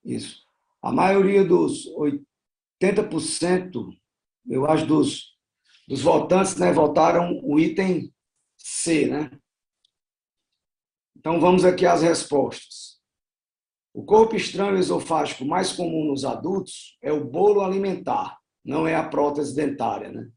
[0.09, 0.43] Isso.
[0.83, 1.87] A maioria dos
[2.81, 3.95] 80%,
[4.49, 5.37] eu acho, dos,
[5.87, 8.11] dos votantes né, votaram o item
[8.57, 9.31] C, né?
[11.15, 12.99] Então vamos aqui às respostas.
[13.93, 19.07] O corpo estranho esofágico mais comum nos adultos é o bolo alimentar, não é a
[19.07, 20.31] prótese dentária, né?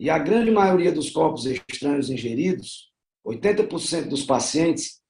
[0.00, 2.90] E a grande maioria dos corpos estranhos ingeridos,
[3.24, 5.00] 80% dos pacientes,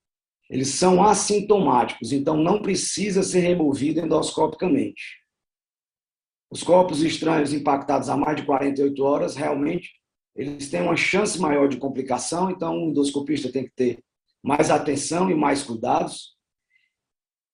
[0.49, 5.21] eles são assintomáticos, então não precisa ser removido endoscopicamente.
[6.51, 9.91] Os corpos estranhos impactados há mais de 48 horas, realmente,
[10.35, 14.05] eles têm uma chance maior de complicação, então o endoscopista tem que ter
[14.43, 16.37] mais atenção e mais cuidados.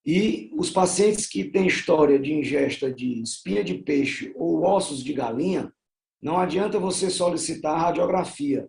[0.05, 5.13] E os pacientes que têm história de ingesta de espinha de peixe ou ossos de
[5.13, 5.73] galinha,
[6.21, 8.69] não adianta você solicitar radiografia,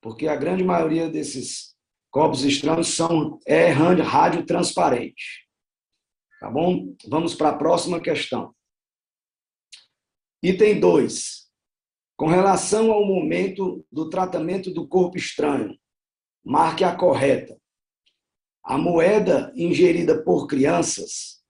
[0.00, 1.73] porque a grande maioria desses
[2.14, 5.48] Corpos estranhos são é rádio transparente.
[6.38, 6.94] Tá bom?
[7.08, 8.54] Vamos para a próxima questão.
[10.40, 11.50] Item 2.
[12.16, 15.76] Com relação ao momento do tratamento do corpo estranho,
[16.44, 17.60] marque a correta.
[18.62, 21.42] A moeda ingerida por crianças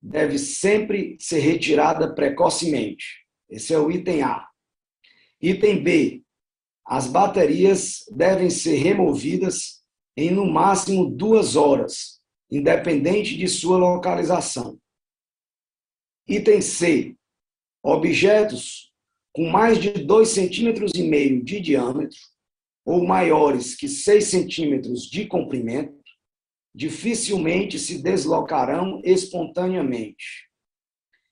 [0.00, 3.26] deve sempre ser retirada precocemente.
[3.50, 4.48] Esse é o item A.
[5.40, 6.22] Item B.
[6.86, 9.81] As baterias devem ser removidas
[10.16, 12.20] em no máximo duas horas,
[12.50, 14.78] independente de sua localização.
[16.28, 17.16] Item C.
[17.82, 18.92] Objetos
[19.32, 22.18] com mais de 2,5 centímetros e meio de diâmetro
[22.84, 26.02] ou maiores que 6 centímetros de comprimento
[26.74, 30.48] dificilmente se deslocarão espontaneamente.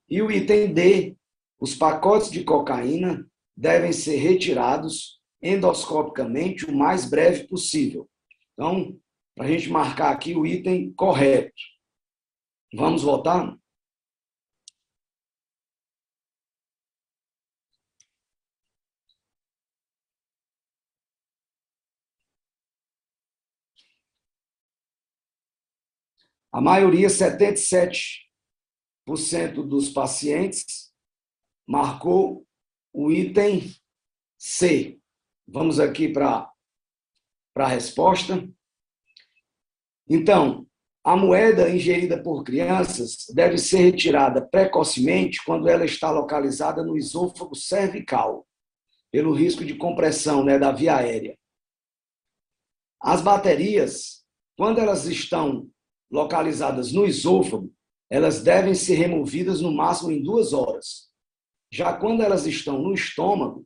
[0.09, 1.16] E o item D,
[1.59, 8.10] os pacotes de cocaína devem ser retirados endoscopicamente o mais breve possível.
[8.53, 9.01] Então,
[9.35, 11.55] para a gente marcar aqui o item correto.
[12.75, 13.59] Vamos votar?
[26.53, 28.19] A maioria, 77%
[29.67, 30.93] dos pacientes,
[31.67, 32.45] marcou
[32.93, 33.73] o item
[34.37, 35.01] C.
[35.47, 36.50] Vamos aqui para
[37.57, 38.49] a resposta.
[40.09, 40.67] Então,
[41.03, 47.55] a moeda ingerida por crianças deve ser retirada precocemente quando ela está localizada no esôfago
[47.55, 48.47] cervical,
[49.11, 51.37] pelo risco de compressão né, da via aérea.
[53.01, 54.25] As baterias,
[54.59, 55.69] quando elas estão
[56.11, 57.73] localizadas no esôfago,
[58.11, 61.09] elas devem ser removidas no máximo em duas horas.
[61.73, 63.65] Já quando elas estão no estômago,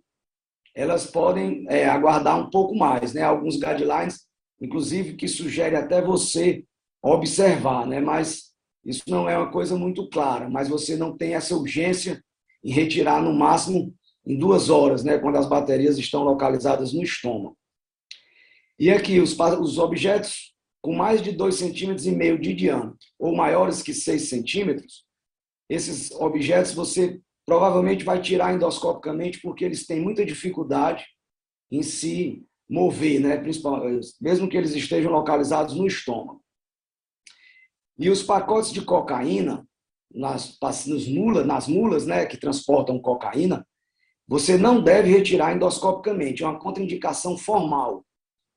[0.74, 3.22] elas podem é, aguardar um pouco mais, né?
[3.22, 4.26] Alguns guidelines,
[4.60, 6.64] inclusive, que sugere até você
[7.02, 8.00] observar, né?
[8.00, 8.52] Mas
[8.84, 12.22] isso não é uma coisa muito clara, mas você não tem essa urgência
[12.62, 13.94] em retirar no máximo
[14.26, 15.18] em duas horas, né?
[15.18, 17.56] Quando as baterias estão localizadas no estômago.
[18.78, 23.34] E aqui, os, os objetos com mais de 2,5 centímetros e meio de diâmetro ou
[23.34, 25.04] maiores que 6 centímetros,
[25.68, 31.04] esses objetos você provavelmente vai tirar endoscopicamente porque eles têm muita dificuldade
[31.70, 33.36] em se mover, né?
[33.36, 36.42] Principalmente, mesmo que eles estejam localizados no estômago.
[37.98, 39.66] E os pacotes de cocaína,
[40.12, 43.66] nas, nas, mulas, nas mulas né, que transportam cocaína,
[44.26, 48.04] você não deve retirar endoscopicamente, é uma contraindicação formal.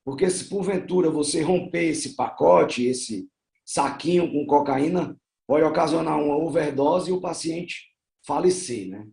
[0.06, 3.28] Porque se porventura você romper esse pacote, esse
[3.65, 7.88] saquinho com cocaína, pode ocasionar uma overdose e o paciente
[8.28, 8.90] falecer.
[8.90, 9.08] Né?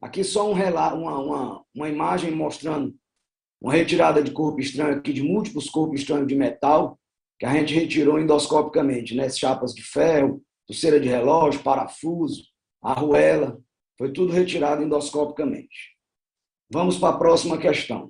[0.00, 2.94] Aqui só um relato, uma, uma, uma imagem mostrando
[3.60, 6.98] uma retirada de corpo estranho aqui de múltiplos corpos estranhos de metal
[7.38, 9.28] que a gente retirou endoscopicamente, né?
[9.28, 12.44] Chapas de ferro, pulseira de relógio, parafuso,
[12.80, 13.60] arruela,
[13.98, 15.96] foi tudo retirado endoscopicamente.
[16.70, 18.08] Vamos para a próxima questão.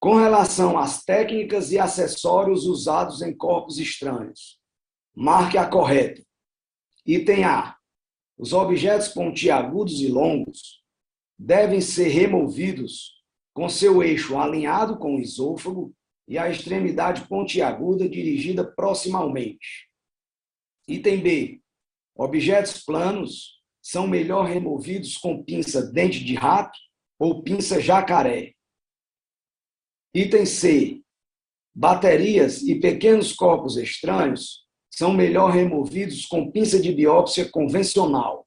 [0.00, 4.58] Com relação às técnicas e acessórios usados em corpos estranhos,
[5.14, 6.22] marque a correta.
[7.06, 7.76] Item A.
[8.42, 10.82] Os objetos pontiagudos e longos
[11.38, 13.22] devem ser removidos
[13.54, 15.94] com seu eixo alinhado com o esôfago
[16.26, 19.88] e a extremidade pontiaguda dirigida proximalmente.
[20.88, 21.62] Item B.
[22.16, 26.76] Objetos planos são melhor removidos com pinça dente de rato
[27.20, 28.54] ou pinça jacaré.
[30.12, 31.00] Item C.
[31.72, 34.61] Baterias e pequenos corpos estranhos
[34.92, 38.46] são melhor removidos com pinça de biópsia convencional.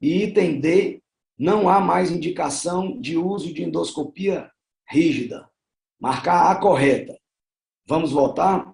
[0.00, 1.02] E item D.
[1.38, 4.50] Não há mais indicação de uso de endoscopia
[4.88, 5.50] rígida.
[6.00, 7.18] Marcar a correta.
[7.86, 8.72] Vamos votar?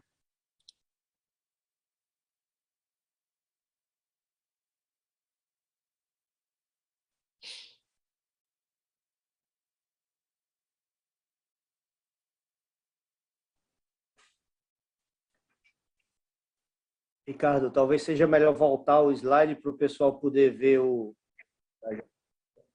[17.33, 21.17] Ricardo, talvez seja melhor voltar o slide para o pessoal poder ver o.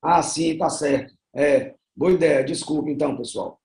[0.01, 1.15] Ah, sim, tá certo.
[1.33, 2.43] É, boa ideia.
[2.43, 3.61] Desculpe, então, pessoal.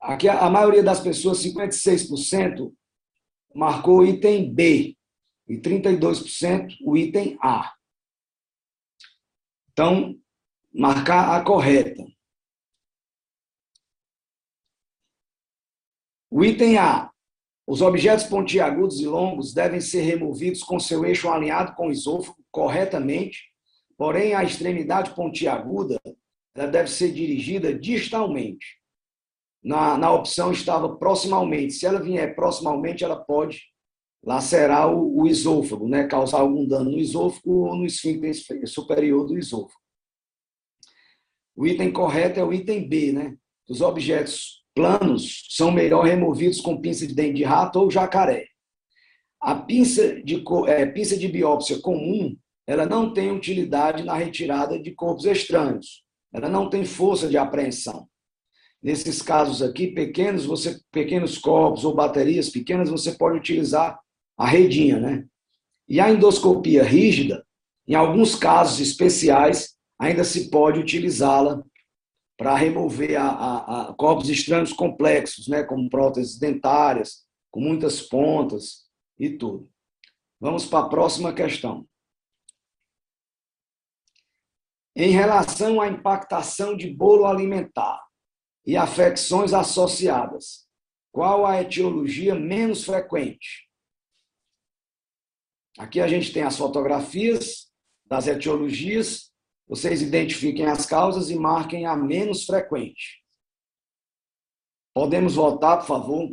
[0.00, 2.72] Aqui a maioria das pessoas, 56%,
[3.52, 4.96] marcou o item B
[5.48, 7.74] e 32% o item A.
[9.72, 10.16] Então,
[10.72, 12.04] marcar a correta.
[16.30, 17.10] O item A
[17.68, 22.38] os objetos pontiagudos e longos devem ser removidos com seu eixo alinhado com o esôfago
[22.50, 23.42] corretamente,
[23.94, 26.00] porém a extremidade pontiaguda
[26.54, 28.78] deve ser dirigida distalmente.
[29.62, 31.74] Na, na opção estava proximalmente.
[31.74, 33.60] Se ela vier proximalmente, ela pode
[34.24, 36.06] lacerar o, o esôfago, né?
[36.06, 38.34] causar algum dano no esôfago ou no esfíncter
[38.66, 39.78] superior do esôfago.
[41.54, 43.36] O item correto é o item B, né?
[43.68, 48.46] Os objetos planos são melhor removidos com pinça de dente de rato ou jacaré.
[49.40, 54.92] A pinça de, é, pinça de biópsia comum, ela não tem utilidade na retirada de
[54.92, 56.04] corpos estranhos.
[56.32, 58.06] Ela não tem força de apreensão.
[58.80, 63.98] Nesses casos aqui, pequenos, você, pequenos corpos ou baterias pequenas, você pode utilizar
[64.36, 65.24] a redinha, né?
[65.88, 67.44] E a endoscopia rígida,
[67.88, 71.64] em alguns casos especiais, ainda se pode utilizá-la
[72.38, 75.64] para remover a, a, a corpos estranhos complexos, né?
[75.64, 79.68] Como próteses dentárias, com muitas pontas e tudo.
[80.40, 81.86] Vamos para a próxima questão.
[84.94, 88.00] Em relação à impactação de bolo alimentar
[88.64, 90.68] e afecções associadas,
[91.12, 93.68] qual a etiologia menos frequente?
[95.78, 97.72] Aqui a gente tem as fotografias
[98.04, 99.27] das etiologias.
[99.68, 103.22] Vocês identifiquem as causas e marquem a menos frequente.
[104.94, 106.30] Podemos voltar, por favor?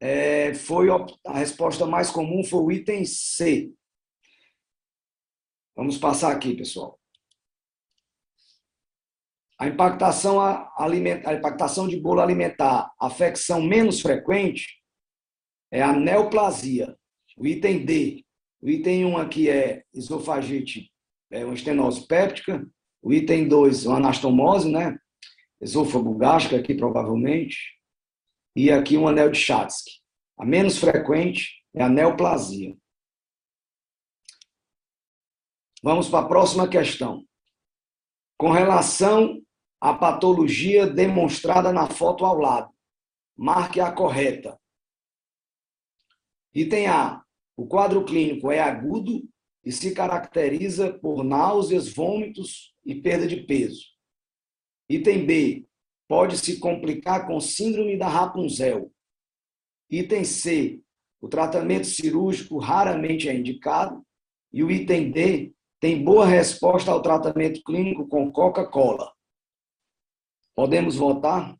[0.00, 0.88] É, foi
[1.26, 3.72] a resposta mais comum foi o item C.
[5.76, 6.98] Vamos passar aqui, pessoal.
[9.58, 14.80] A impactação, a, a impactação de bolo alimentar, a afecção menos frequente
[15.70, 16.96] é a neoplasia,
[17.36, 18.24] o item D.
[18.60, 20.92] O item 1 aqui é esofagite,
[21.30, 22.66] é uma estenose péptica.
[23.00, 24.98] O item 2, uma anastomose, né?
[25.60, 27.77] Esôfago gástrico aqui, provavelmente
[28.54, 29.90] e aqui um anel de Chatsky.
[30.38, 32.76] A menos frequente é a neoplasia.
[35.82, 37.24] Vamos para a próxima questão.
[38.36, 39.40] Com relação
[39.80, 42.72] à patologia demonstrada na foto ao lado,
[43.36, 44.58] marque a correta.
[46.54, 47.22] Item A.
[47.56, 49.28] O quadro clínico é agudo
[49.64, 53.84] e se caracteriza por náuseas, vômitos e perda de peso.
[54.88, 55.67] Item B
[56.08, 58.90] pode se complicar com síndrome da Rapunzel.
[59.90, 60.80] Item C,
[61.20, 64.02] o tratamento cirúrgico raramente é indicado.
[64.50, 69.12] E o item D tem boa resposta ao tratamento clínico com Coca-Cola.
[70.54, 71.57] Podemos votar?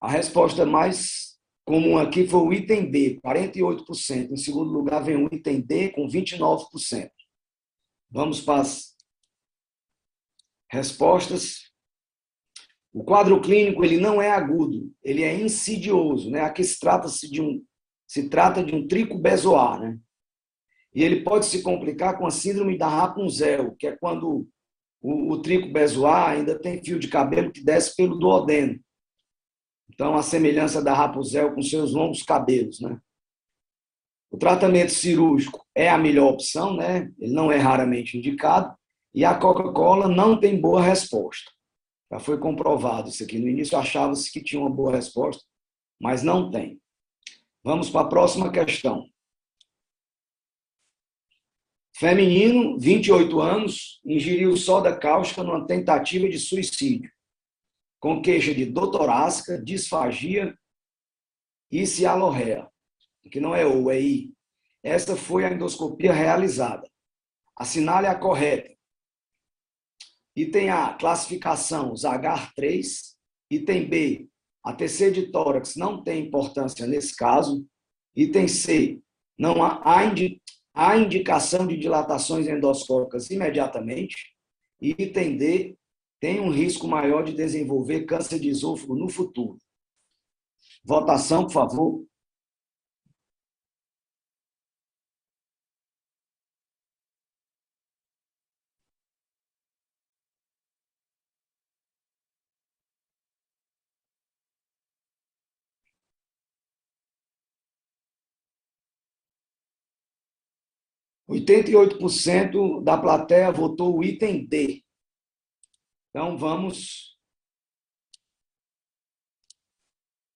[0.00, 4.32] A resposta mais comum aqui foi o item B, 48%.
[4.32, 7.10] Em segundo lugar, vem o item D, com 29%.
[8.10, 8.96] Vamos para as
[10.70, 11.70] respostas.
[12.92, 16.30] O quadro clínico ele não é agudo, ele é insidioso.
[16.30, 16.40] Né?
[16.40, 17.64] Aqui se trata-se de um
[18.08, 19.96] se trata de um trico bezoar, né?
[20.92, 24.48] E ele pode se complicar com a síndrome da Rapunzel, que é quando
[25.00, 28.80] o, o trico bezoar ainda tem fio de cabelo que desce pelo duodeno.
[30.00, 32.98] Então, a semelhança da Rapunzel com seus longos cabelos, né?
[34.30, 37.12] O tratamento cirúrgico é a melhor opção, né?
[37.18, 38.74] Ele não é raramente indicado.
[39.14, 41.50] E a Coca-Cola não tem boa resposta.
[42.10, 43.38] Já foi comprovado isso aqui.
[43.38, 45.44] No início achava-se que tinha uma boa resposta,
[46.00, 46.80] mas não tem.
[47.62, 49.06] Vamos para a próxima questão.
[51.94, 57.12] Feminino, 28 anos, ingeriu soda cáustica numa tentativa de suicídio
[58.00, 60.56] com queixa de dor torácica, disfagia
[61.70, 62.68] e cialorreia,
[63.30, 64.32] que não é O, é I.
[64.82, 66.90] Essa foi a endoscopia realizada.
[67.54, 68.74] Assinale a correta.
[70.34, 73.14] Item A, classificação Zagar 3.
[73.50, 74.28] Item B,
[74.64, 77.66] a TC de tórax não tem importância nesse caso.
[78.16, 79.00] Item C,
[79.38, 79.82] não há,
[80.74, 84.16] há indicação de dilatações endoscópicas imediatamente.
[84.80, 85.78] E item D,
[86.20, 89.58] tem um risco maior de desenvolver câncer de esôfago no futuro.
[90.84, 92.06] Votação, por favor.
[111.26, 114.82] Oitenta e oito por cento da plateia votou o item D.
[116.10, 117.16] Então, vamos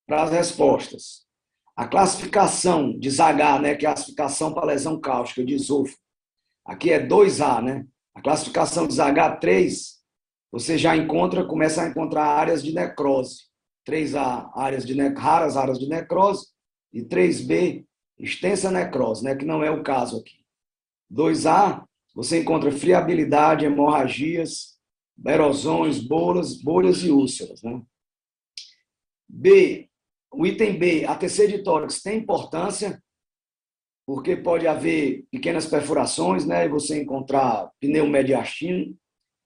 [0.06, 1.24] para as respostas.
[1.76, 5.98] A classificação de Zagar, né, que é a classificação para lesão cáustica de esôfago,
[6.64, 7.86] aqui é 2A, né?
[8.14, 10.00] A classificação de Zagar 3,
[10.52, 13.48] você já encontra, começa a encontrar áreas de necrose.
[13.84, 16.46] 3A, áreas de raras áreas de necrose,
[16.92, 17.84] e 3B,
[18.16, 20.44] extensa necrose, né, que não é o caso aqui.
[21.12, 24.73] 2A, você encontra friabilidade, hemorragias,
[25.26, 27.62] erosões, bolhas, bolhas e úlceras.
[27.62, 27.80] Né?
[29.28, 29.88] B,
[30.32, 33.02] o item B, a TC de tórax tem importância,
[34.06, 38.94] porque pode haver pequenas perfurações, né, e você encontrar pneumediastino.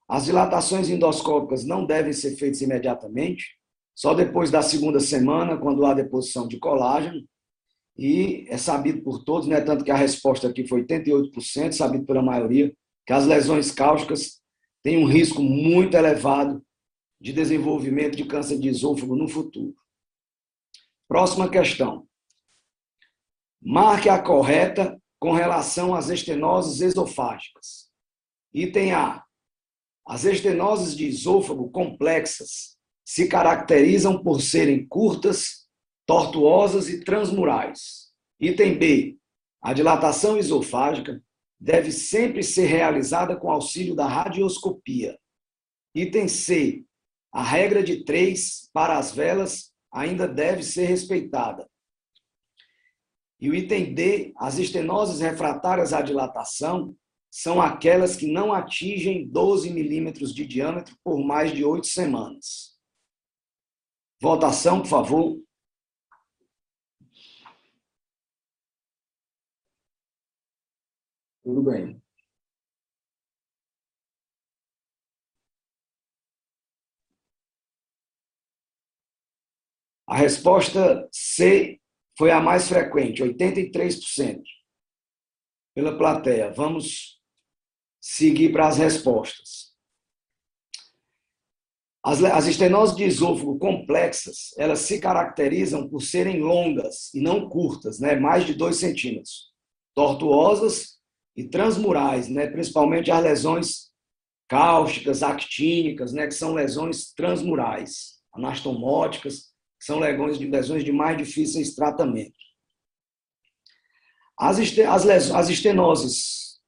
[0.08, 3.56] As dilatações endoscópicas não devem ser feitas imediatamente,
[3.94, 7.24] só depois da segunda semana, quando há deposição de colágeno
[7.96, 12.22] e é sabido por todos, né, tanto que a resposta aqui foi 88%, sabido pela
[12.22, 12.72] maioria,
[13.04, 14.37] que as lesões cáusticas
[14.88, 16.64] têm um risco muito elevado
[17.20, 19.76] de desenvolvimento de câncer de esôfago no futuro.
[21.06, 22.08] Próxima questão.
[23.60, 27.90] Marque a correta com relação às estenoses esofágicas.
[28.50, 29.22] Item A.
[30.06, 35.68] As estenoses de esôfago complexas se caracterizam por serem curtas
[36.06, 38.10] tortuosas e transmurais.
[38.40, 39.18] Item B.
[39.60, 41.22] A dilatação esofágica
[41.60, 45.18] deve sempre ser realizada com auxílio da radioscopia.
[45.94, 46.84] Item C.
[47.32, 51.68] A regra de três para as velas ainda deve ser respeitada.
[53.40, 56.96] E o item D, as estenoses refratárias à dilatação
[57.30, 62.76] são aquelas que não atingem 12 milímetros de diâmetro por mais de oito semanas.
[64.20, 65.40] Votação, por favor.
[71.48, 71.98] Tudo bem.
[80.06, 81.80] A resposta C
[82.18, 84.42] foi a mais frequente, 83%.
[85.74, 86.52] Pela plateia.
[86.52, 87.18] Vamos
[87.98, 89.74] seguir para as respostas.
[92.04, 97.98] As, as estenoses de esôfago complexas, elas se caracterizam por serem longas e não curtas,
[97.98, 98.16] né?
[98.16, 99.50] mais de 2 centímetros.
[99.94, 100.97] Tortuosas
[101.38, 102.48] e transmurais, né?
[102.48, 103.92] principalmente as lesões
[104.48, 106.26] cáusticas, actínicas, né?
[106.26, 112.36] que são lesões transmurais, anastomóticas, que são lesões de, lesões de mais difíceis tratamento.
[114.36, 116.58] As, as, as estenoses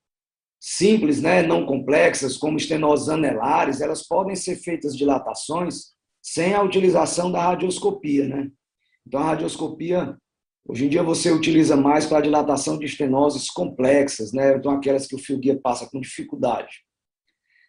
[0.60, 1.42] simples, né?
[1.42, 8.28] não complexas, como estenoses anelares, elas podem ser feitas dilatações sem a utilização da radioscopia.
[8.28, 8.52] Né?
[9.04, 10.16] Então, a radioscopia
[10.66, 14.56] Hoje em dia você utiliza mais para dilatação de estenoses complexas, né?
[14.56, 16.84] então aquelas que o fio guia passa com dificuldade.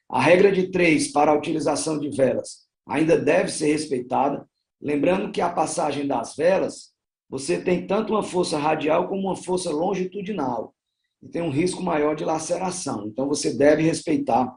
[0.10, 4.46] A regra de três para a utilização de velas ainda deve ser respeitada,
[4.82, 6.92] lembrando que a passagem das velas,
[7.30, 10.76] você tem tanto uma força radial como uma força longitudinal,
[11.22, 13.08] e tem um risco maior de laceração.
[13.08, 14.54] Então você deve respeitar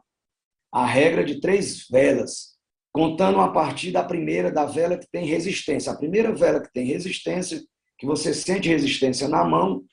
[0.72, 2.54] a regra de três velas,
[2.92, 5.92] contando a partir da primeira da vela que tem resistência.
[5.92, 7.62] A primeira vela que tem resistência
[7.98, 9.84] que você sente resistência na mão,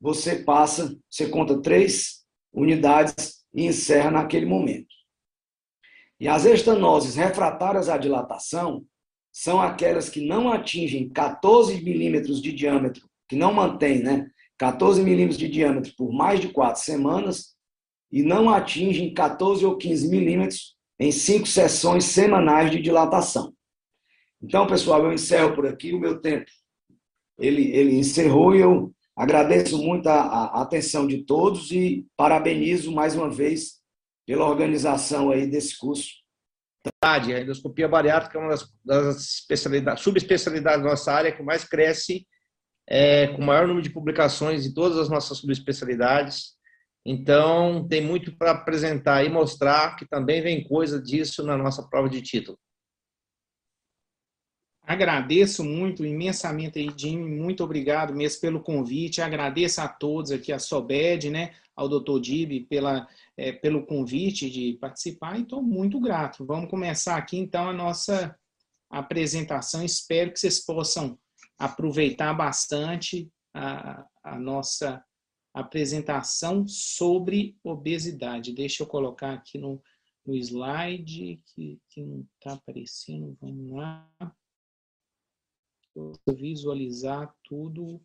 [0.00, 4.94] você passa, você conta três unidades e encerra naquele momento.
[6.18, 8.84] E as estanoses refratárias à dilatação
[9.32, 14.30] são aquelas que não atingem 14 milímetros de diâmetro, que não mantém, né?
[14.58, 17.54] 14 milímetros de diâmetro por mais de quatro semanas
[18.10, 23.52] e não atingem 14 ou 15 milímetros em cinco sessões semanais de dilatação.
[24.42, 26.50] Então, pessoal, eu encerro por aqui o meu tempo
[27.38, 33.14] ele, ele encerrou e eu agradeço muito a, a atenção de todos e parabenizo mais
[33.14, 33.80] uma vez
[34.26, 36.10] pela organização aí desse curso.
[37.02, 42.26] A endoscopia bariátrica é uma das, das especialidades, subespecialidades da nossa área que mais cresce,
[42.88, 46.54] é, com o maior número de publicações em todas as nossas subespecialidades.
[47.04, 52.08] Então, tem muito para apresentar e mostrar que também vem coisa disso na nossa prova
[52.08, 52.58] de título.
[54.86, 60.60] Agradeço muito, imensamente aí, Jimmy, muito obrigado mesmo pelo convite, agradeço a todos aqui, a
[60.60, 62.20] Sobed, né, ao Dr.
[62.20, 63.04] Dib pela,
[63.36, 66.46] é, pelo convite de participar e estou muito grato.
[66.46, 68.38] Vamos começar aqui então a nossa
[68.88, 71.18] apresentação, espero que vocês possam
[71.58, 75.04] aproveitar bastante a, a nossa
[75.52, 78.54] apresentação sobre obesidade.
[78.54, 79.82] Deixa eu colocar aqui no,
[80.24, 84.08] no slide que, que não está aparecendo, vamos lá
[86.26, 88.00] visualizar tudo.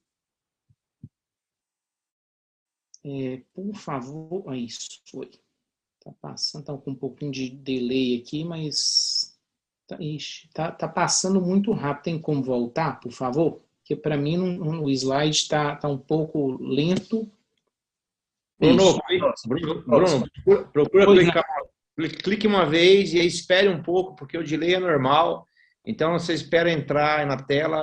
[3.03, 5.31] É, por favor, ah, isso foi.
[5.99, 9.31] Tá passando, tá com um pouquinho de delay aqui, mas
[9.91, 12.03] Tá, ixi, tá, tá passando muito rápido.
[12.03, 13.61] Tem como voltar, por favor?
[13.79, 17.29] Porque para mim o slide está tá um pouco lento.
[18.57, 19.01] Bruno,
[19.45, 21.43] Bruno, Bruno procura clicar,
[22.23, 25.45] clique uma vez e aí espere um pouco, porque o delay é normal.
[25.85, 27.81] Então, você espera entrar na tela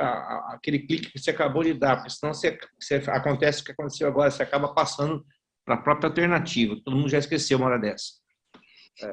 [0.53, 4.07] aquele clique que você acabou de dar, porque senão você, você acontece o que aconteceu
[4.07, 5.25] agora, você acaba passando
[5.65, 6.77] para a própria alternativa.
[6.85, 8.13] Todo mundo já esqueceu uma hora dessa.
[9.01, 9.13] É,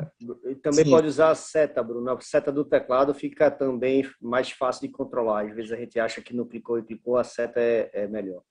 [0.63, 0.89] também Sim.
[0.89, 2.09] pode usar a seta, Bruno.
[2.09, 5.45] A seta do teclado fica também mais fácil de controlar.
[5.45, 8.41] Às vezes a gente acha que não clicou e clicou, a seta é, é melhor.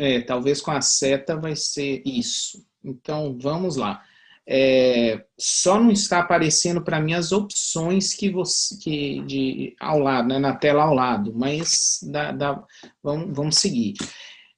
[0.00, 2.66] É, talvez com a seta vai ser isso.
[2.82, 4.02] Então, vamos lá.
[4.46, 10.28] É, só não está aparecendo para mim as opções que você que de ao lado,
[10.28, 12.64] né, na tela ao lado, mas dá, dá,
[13.02, 13.94] vamos, vamos seguir.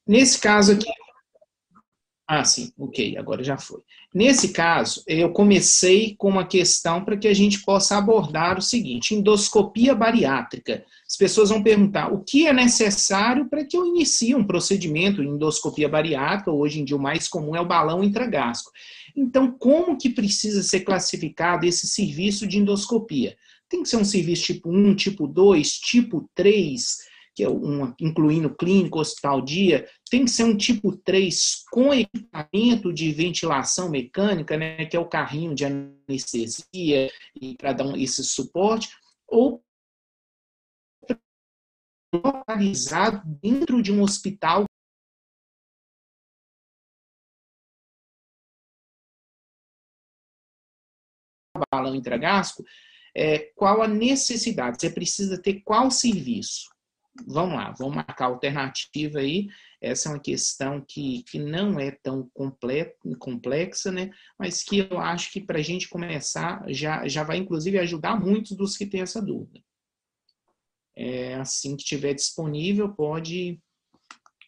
[0.06, 0.88] Nesse caso aqui,
[2.26, 3.82] ah, sim, ok, agora já foi.
[4.14, 9.14] Nesse caso, eu comecei com uma questão para que a gente possa abordar o seguinte:
[9.14, 10.84] endoscopia bariátrica.
[11.06, 15.28] As pessoas vão perguntar o que é necessário para que eu inicie um procedimento de
[15.28, 16.50] endoscopia bariátrica.
[16.50, 18.72] Hoje em dia, o mais comum é o balão intragástrico.
[19.16, 23.36] Então, como que precisa ser classificado esse serviço de endoscopia?
[23.68, 27.48] Tem que ser um serviço tipo 1, tipo 2, tipo 3 que é
[28.00, 34.56] incluindo clínico, hospital dia, tem que ser um tipo 3 com equipamento de ventilação mecânica,
[34.56, 38.88] né, que é o carrinho de anestesia e para dar um, esse suporte,
[39.26, 39.60] ou
[42.14, 44.64] localizado dentro de um hospital
[51.76, 52.68] balão intragástrico,
[53.16, 54.80] é, qual a necessidade?
[54.80, 56.74] Você precisa ter qual serviço?
[57.26, 59.48] vamos lá, vamos marcar a alternativa aí.
[59.80, 62.28] Essa é uma questão que, que não é tão
[63.18, 64.10] complexa, né?
[64.38, 68.56] mas que eu acho que para a gente começar já, já vai, inclusive, ajudar muitos
[68.56, 69.60] dos que têm essa dúvida.
[70.96, 73.60] É, assim que estiver disponível, pode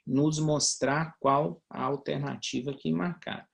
[0.07, 3.47] nos mostrar qual a alternativa que marcar.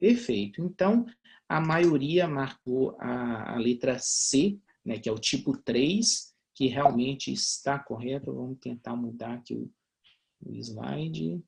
[0.00, 0.62] Perfeito.
[0.62, 1.04] Então,
[1.46, 7.30] a maioria marcou a, a letra C, né, que é o tipo 3, que realmente
[7.30, 8.34] está correto.
[8.34, 9.70] Vamos tentar mudar aqui o,
[10.42, 11.44] o slide.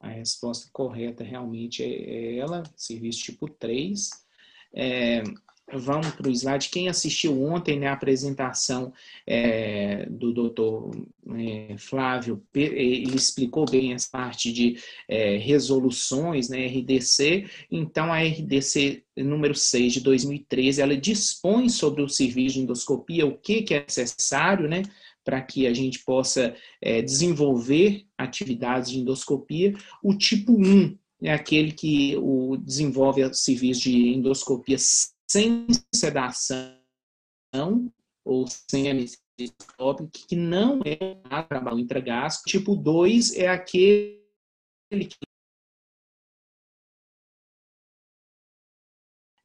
[0.00, 4.10] A resposta correta realmente é, é ela, serviço tipo 3.
[4.74, 5.22] É,
[5.72, 6.68] vamos para o slide.
[6.68, 8.92] Quem assistiu ontem né, a apresentação
[9.26, 10.90] é, do doutor
[11.36, 14.76] é, Flávio, ele explicou bem essa parte de
[15.08, 17.46] é, resoluções, né, RDC.
[17.70, 23.36] Então, a RDC número 6 de 2013, ela dispõe sobre o serviço de endoscopia, o
[23.36, 24.82] que, que é necessário, né,
[25.24, 29.74] para que a gente possa é, desenvolver atividades de endoscopia.
[30.02, 34.76] O tipo 1 é aquele que o, desenvolve o serviço de endoscopia
[35.34, 36.78] sem sedação
[38.24, 39.20] ou sem anestesia
[40.28, 42.48] que não é trabalho intragástrico.
[42.48, 44.22] Tipo 2 é aquele
[44.92, 45.16] que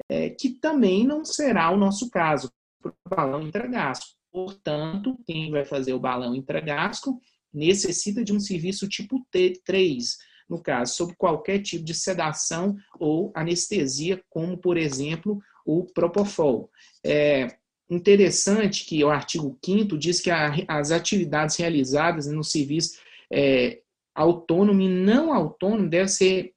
[0.07, 4.15] é, que também não será o nosso caso para o balão intragástrico.
[4.31, 7.19] Portanto, quem vai fazer o balão intragástrico
[7.51, 10.17] necessita de um serviço tipo T3,
[10.47, 16.69] no caso, sob qualquer tipo de sedação ou anestesia, como, por exemplo, o Propofol.
[17.05, 17.47] É
[17.89, 22.99] interessante que o artigo 5 diz que a, as atividades realizadas no serviço
[23.31, 23.81] é,
[24.13, 26.53] autônomo e não autônomo deve ser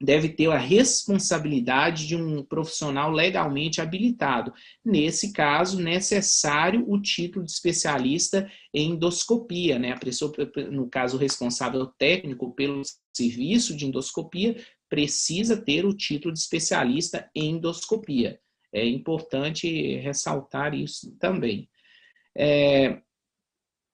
[0.00, 4.52] deve ter a responsabilidade de um profissional legalmente habilitado.
[4.84, 9.92] Nesse caso, necessário o título de especialista em endoscopia, né?
[9.92, 10.32] A pessoa,
[10.70, 12.82] no caso, responsável técnico pelo
[13.12, 14.56] serviço de endoscopia
[14.88, 18.40] precisa ter o título de especialista em endoscopia.
[18.72, 21.68] É importante ressaltar isso também.
[22.36, 23.00] É,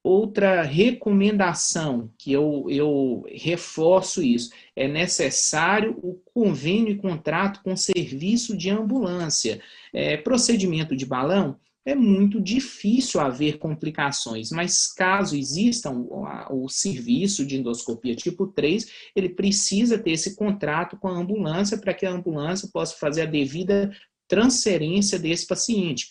[0.03, 8.55] outra recomendação, que eu, eu reforço isso, é necessário o convênio e contrato com serviço
[8.55, 9.61] de ambulância.
[9.91, 17.45] É, procedimento de balão, é muito difícil haver complicações, mas caso exista o, o, serviço
[17.45, 22.11] de endoscopia tipo 3, ele precisa ter esse contrato com a ambulância para que a
[22.11, 23.95] ambulância possa fazer a devida
[24.27, 26.09] transferência desse paciente.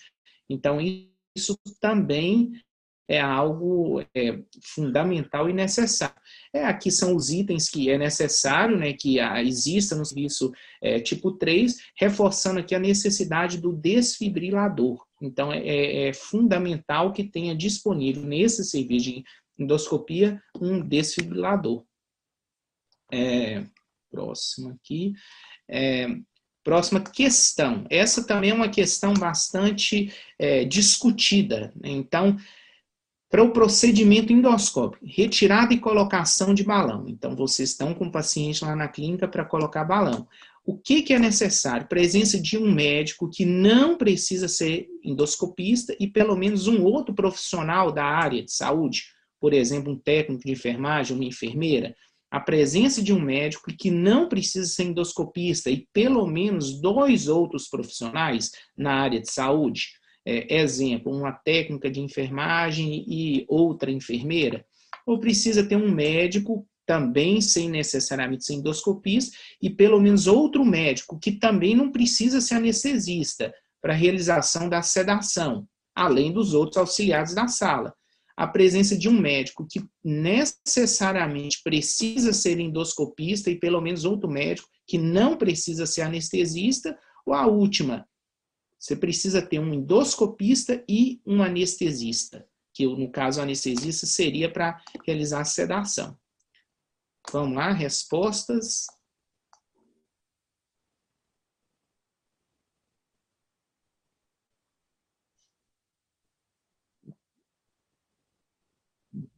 [0.49, 0.79] Então,
[1.37, 2.53] isso também
[3.09, 6.17] é algo é, fundamental e necessário.
[6.53, 11.33] É, aqui são os itens que é necessário né, que exista no serviço é, tipo
[11.33, 15.05] 3, reforçando aqui a necessidade do desfibrilador.
[15.21, 19.25] Então, é, é, é fundamental que tenha disponível nesse serviço de
[19.59, 21.85] endoscopia um desfibrilador.
[23.13, 23.65] É,
[24.11, 25.13] próximo aqui.
[25.69, 26.09] É,
[26.65, 27.87] Próxima questão.
[27.91, 31.71] Essa também é uma questão bastante é, discutida.
[31.85, 32.39] Então,
[33.35, 37.05] para o procedimento endoscópico, retirada e colocação de balão.
[37.09, 40.29] Então, vocês estão com o paciente lá na clínica para colocar balão.
[40.65, 41.89] O que, que é necessário?
[41.89, 47.91] Presença de um médico que não precisa ser endoscopista e pelo menos um outro profissional
[47.91, 49.03] da área de saúde,
[49.41, 51.93] por exemplo, um técnico de enfermagem, uma enfermeira,
[52.31, 57.67] a presença de um médico que não precisa ser endoscopista e pelo menos dois outros
[57.67, 59.89] profissionais na área de saúde,
[60.27, 64.65] é, exemplo, uma técnica de enfermagem e outra enfermeira,
[65.07, 71.19] ou precisa ter um médico também sem necessariamente ser endoscopista e pelo menos outro médico
[71.19, 77.49] que também não precisa ser anestesista para realização da sedação, além dos outros auxiliares da
[77.49, 77.95] sala.
[78.37, 84.69] A presença de um médico que necessariamente precisa ser endoscopista e pelo menos outro médico
[84.87, 88.07] que não precisa ser anestesista, ou a última,
[88.85, 94.79] você precisa ter um endoscopista e um anestesista, que no caso o anestesista seria para
[95.07, 96.19] realizar a sedação.
[97.33, 98.87] Vamos lá, respostas.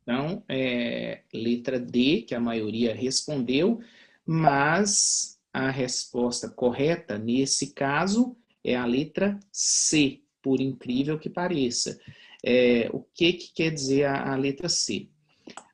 [0.02, 3.80] Então, é, letra D, que a maioria respondeu,
[4.26, 8.36] mas a resposta correta nesse caso
[8.66, 11.98] é a letra C, por incrível que pareça.
[12.44, 15.08] É, o que, que quer dizer a, a letra C?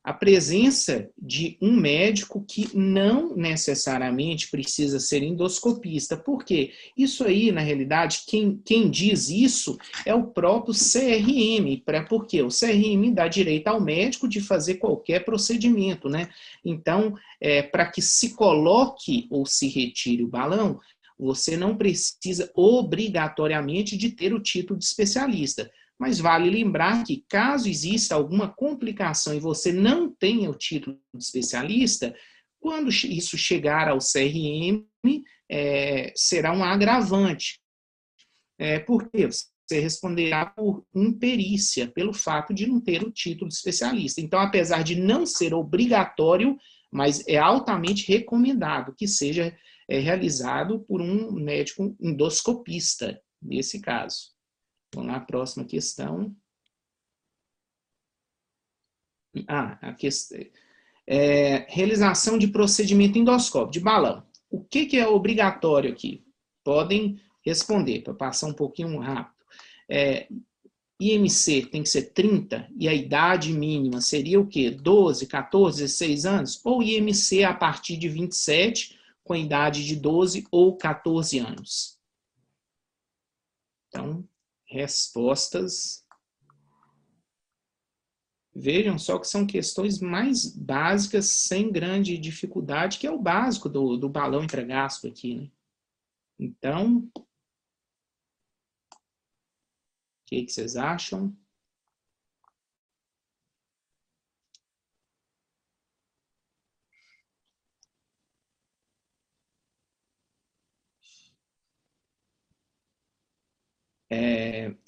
[0.04, 6.16] a presença de um médico que não necessariamente precisa ser endoscopista.
[6.16, 6.72] Por quê?
[6.96, 11.80] Isso aí, na realidade, quem, quem diz isso é o próprio CRM.
[11.84, 16.30] Pra, porque o CRM dá direito ao médico de fazer qualquer procedimento, né?
[16.64, 20.80] Então, é, para que se coloque ou se retire o balão,
[21.24, 25.70] você não precisa obrigatoriamente de ter o título de especialista.
[25.98, 31.22] Mas vale lembrar que, caso exista alguma complicação e você não tenha o título de
[31.22, 32.14] especialista,
[32.58, 34.84] quando isso chegar ao CRM,
[35.48, 37.60] é, será um agravante.
[38.58, 39.28] É, por quê?
[39.28, 44.20] Você responderá por imperícia, pelo fato de não ter o título de especialista.
[44.20, 46.58] Então, apesar de não ser obrigatório,
[46.92, 49.56] mas é altamente recomendado que seja
[49.92, 54.30] é, realizado por um médico endoscopista, nesse caso.
[54.94, 56.34] Vamos lá, próxima questão.
[59.46, 60.40] Ah, a questão.
[61.06, 64.26] É, realização de procedimento endoscópico, de balão.
[64.48, 66.24] O que, que é obrigatório aqui?
[66.64, 69.44] Podem responder, para passar um pouquinho rápido.
[69.90, 70.26] É,
[70.98, 74.70] IMC tem que ser 30 e a idade mínima seria o quê?
[74.70, 76.60] 12, 14, 16 anos?
[76.64, 82.00] Ou IMC a partir de 27, com a idade de 12 ou 14 anos?
[83.88, 84.28] Então,
[84.66, 86.06] respostas.
[88.54, 93.96] Vejam só que são questões mais básicas, sem grande dificuldade, que é o básico do,
[93.96, 95.34] do balão entregasto aqui.
[95.34, 95.50] Né?
[96.38, 97.24] Então, o
[100.26, 101.34] que, que vocês acham?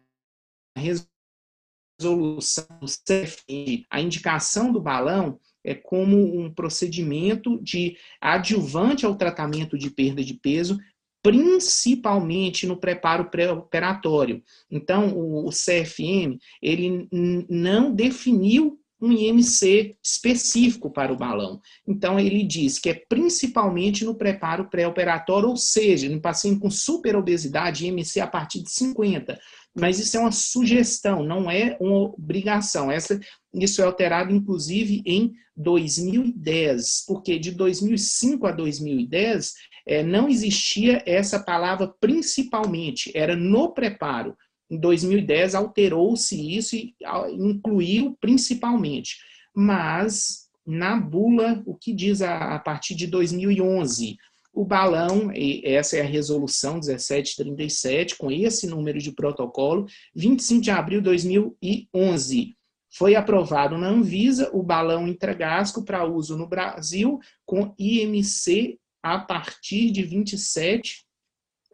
[0.76, 9.78] resolução do CFM, a indicação do balão é como um procedimento de adjuvante ao tratamento
[9.78, 10.78] de perda de peso,
[11.22, 14.42] principalmente no preparo pré-operatório.
[14.70, 17.08] Então, o CFM, ele
[17.48, 21.60] não definiu um IMC específico para o balão.
[21.86, 27.86] Então, ele diz que é principalmente no preparo pré-operatório, ou seja, no paciente com superobesidade,
[27.86, 29.38] IMC a partir de 50.
[29.78, 32.90] Mas isso é uma sugestão, não é uma obrigação.
[32.90, 33.20] Essa,
[33.54, 39.54] isso é alterado, inclusive, em 2010, porque de 2005 a 2010
[39.86, 44.36] é, não existia essa palavra principalmente, era no preparo.
[44.70, 46.94] Em 2010 alterou-se isso e
[47.32, 49.16] incluiu principalmente.
[49.54, 54.16] Mas na bula, o que diz a, a partir de 2011?
[54.52, 55.30] O balão,
[55.62, 62.56] essa é a resolução 1737, com esse número de protocolo, 25 de abril de 2011.
[62.90, 69.90] Foi aprovado na Anvisa o balão intragástrico para uso no Brasil com IMC a partir
[69.90, 71.05] de 27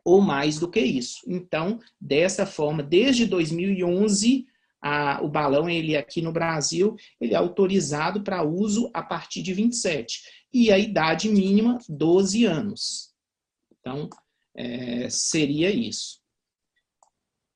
[0.05, 1.21] ou mais do que isso.
[1.27, 4.47] Então, dessa forma, desde 2011,
[4.81, 9.55] a, o balão, ele aqui no Brasil, ele é autorizado para uso a partir de
[9.55, 10.23] 27.
[10.53, 13.13] E a idade mínima, 12 anos.
[13.79, 14.11] Então,
[14.55, 16.21] é, seria isso.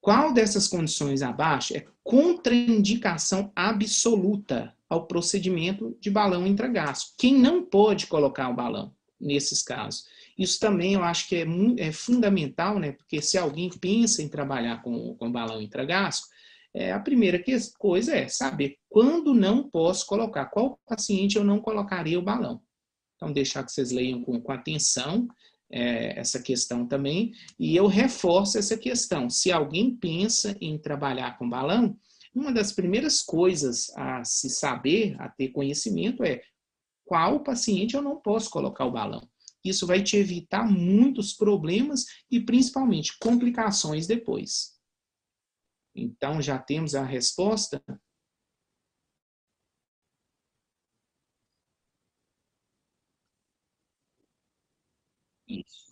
[0.00, 7.16] Qual dessas condições abaixo é contraindicação absoluta ao procedimento de balão intragástrico?
[7.18, 10.06] Quem não pode colocar o balão nesses casos?
[10.36, 11.46] Isso também eu acho que é,
[11.78, 12.92] é fundamental, né?
[12.92, 16.34] Porque se alguém pensa em trabalhar com, com balão intragástrico,
[16.74, 17.42] é, a primeira
[17.78, 22.60] coisa é saber quando não posso colocar, qual paciente eu não colocaria o balão.
[23.16, 25.26] Então, deixar que vocês leiam com, com atenção
[25.70, 29.30] é, essa questão também, e eu reforço essa questão.
[29.30, 31.98] Se alguém pensa em trabalhar com balão,
[32.34, 36.42] uma das primeiras coisas a se saber, a ter conhecimento, é
[37.06, 39.26] qual paciente eu não posso colocar o balão.
[39.68, 44.76] Isso vai te evitar muitos problemas e principalmente complicações depois.
[45.94, 47.82] Então, já temos a resposta?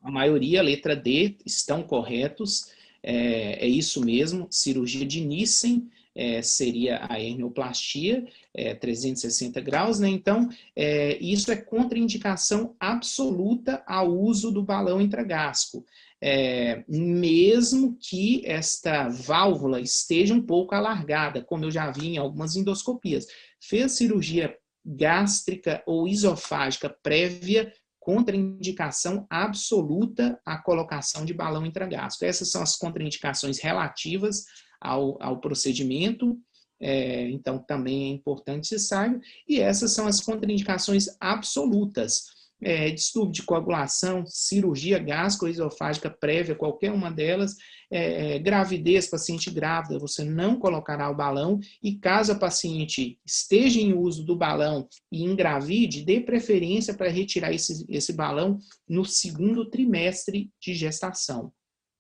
[0.03, 2.71] A maioria, letra D, estão corretos.
[3.03, 4.47] É, é isso mesmo.
[4.51, 10.09] Cirurgia de Nissen é, seria a hernioplastia, é, 360 graus, né?
[10.09, 15.85] Então, é, isso é contraindicação absoluta ao uso do balão intragástrico
[16.27, 22.57] é, mesmo que esta válvula esteja um pouco alargada, como eu já vi em algumas
[22.57, 23.27] endoscopias.
[23.61, 32.25] Fez cirurgia gástrica ou isofágica prévia, contraindicação absoluta à colocação de balão intragástrico.
[32.25, 34.47] Essas são as contraindicações relativas
[34.85, 36.39] ao, ao procedimento,
[36.81, 43.33] é, então também é importante se saiba, e essas são as contraindicações absolutas é, distúrbio
[43.33, 47.57] de coagulação, cirurgia gástrico-esofágica prévia, qualquer uma delas,
[47.91, 51.61] é, é, gravidez, paciente grávida, você não colocará o balão.
[51.83, 57.53] E caso a paciente esteja em uso do balão e engravide, dê preferência para retirar
[57.53, 58.59] esse, esse balão
[58.89, 61.53] no segundo trimestre de gestação.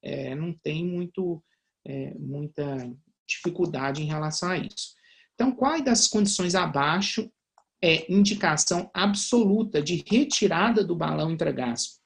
[0.02, 1.42] É, não tem muito,
[1.86, 2.90] é, muita
[3.28, 4.94] dificuldade em relação a isso.
[5.34, 7.28] Então, quais das condições abaixo
[7.84, 12.02] é, indicação absoluta de retirada do balão intragástrico.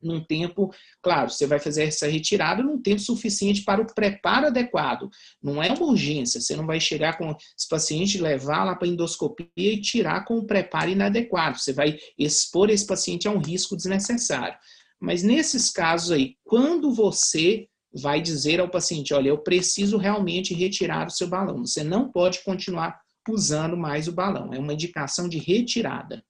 [0.00, 0.72] Num tempo,
[1.02, 5.10] claro, você vai fazer essa retirada num tempo suficiente para o preparo adequado.
[5.42, 9.48] Não é uma urgência, você não vai chegar com esse paciente, levar lá para endoscopia
[9.56, 11.58] e tirar com o preparo inadequado.
[11.58, 14.56] Você vai expor esse paciente a um risco desnecessário.
[15.00, 17.66] Mas nesses casos aí, quando você
[18.00, 22.42] vai dizer ao paciente, olha, eu preciso realmente retirar o seu balão, você não pode
[22.44, 24.52] continuar usando mais o balão.
[24.52, 26.24] É uma indicação de retirada.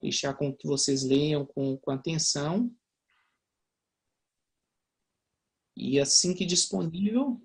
[0.00, 2.74] Deixar com que vocês leiam com, com atenção.
[5.76, 7.40] E assim que disponível.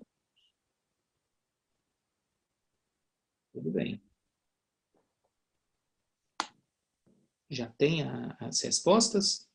[3.52, 4.00] Tudo bem.
[7.48, 9.49] Já tem a, as respostas?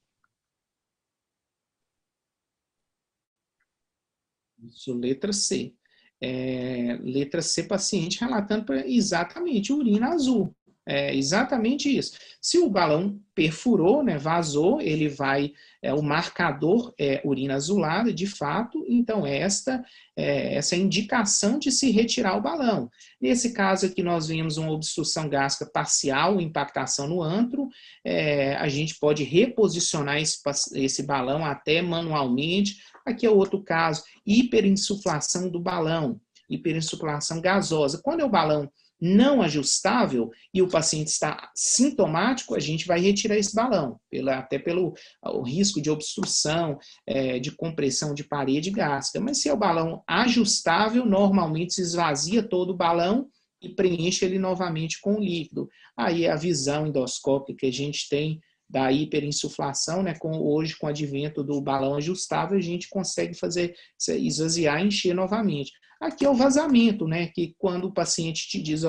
[4.68, 5.74] Isso, letra C
[6.22, 10.55] é, letra C, paciente relatando exatamente urina azul.
[10.88, 12.13] É exatamente isso.
[12.39, 18.27] Se o balão perfurou, né, vazou, ele vai, é, o marcador é urina azulada, de
[18.27, 19.83] fato, então esta
[20.15, 22.88] é essa indicação de se retirar o balão.
[23.19, 27.67] Nesse caso aqui nós vemos uma obstrução gástrica parcial, impactação no antro,
[28.03, 30.39] é, a gente pode reposicionar esse,
[30.75, 32.77] esse balão até manualmente.
[33.03, 37.99] Aqui é outro caso, hiperinsuflação do balão, hiperinsuflação gasosa.
[38.03, 38.69] Quando é o balão
[38.99, 44.57] não ajustável e o paciente está sintomático, a gente vai retirar esse balão, pela, até
[44.57, 44.93] pelo
[45.23, 49.23] o risco de obstrução, é, de compressão de parede gástrica.
[49.23, 53.27] Mas se é o balão ajustável, normalmente se esvazia todo o balão
[53.61, 55.69] e preenche ele novamente com líquido.
[55.97, 60.89] Aí a visão endoscópica que a gente tem da hiperinsuflação, né, com, hoje com o
[60.89, 63.75] advento do balão ajustável, a gente consegue fazer
[64.07, 65.71] esvaziar e encher novamente.
[66.01, 67.27] Aqui é o vazamento, né?
[67.27, 68.83] Que quando o paciente te diz,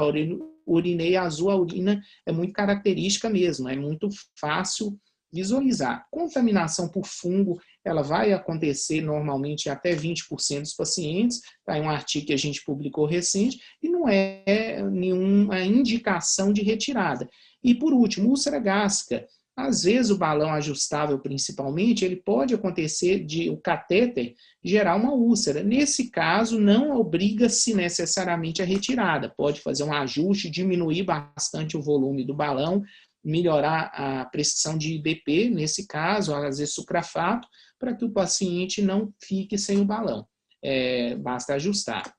[0.66, 4.98] urinei azul, a urina é muito característica mesmo, é muito fácil
[5.32, 6.06] visualizar.
[6.10, 11.76] Contaminação por fungo, ela vai acontecer normalmente até 20% dos pacientes, tá?
[11.76, 17.28] É um artigo que a gente publicou recente, e não é nenhuma indicação de retirada.
[17.62, 19.26] E por último, úlcera gástrica.
[19.56, 25.62] Às vezes o balão ajustável, principalmente, ele pode acontecer de o catéter gerar uma úlcera.
[25.62, 29.32] Nesse caso, não obriga-se necessariamente a retirada.
[29.34, 32.82] Pode fazer um ajuste, diminuir bastante o volume do balão,
[33.24, 37.48] melhorar a prescrição de IBP, nesse caso, às vezes sucrafato,
[37.78, 40.26] para que o paciente não fique sem o balão.
[40.62, 42.14] É, basta ajustar.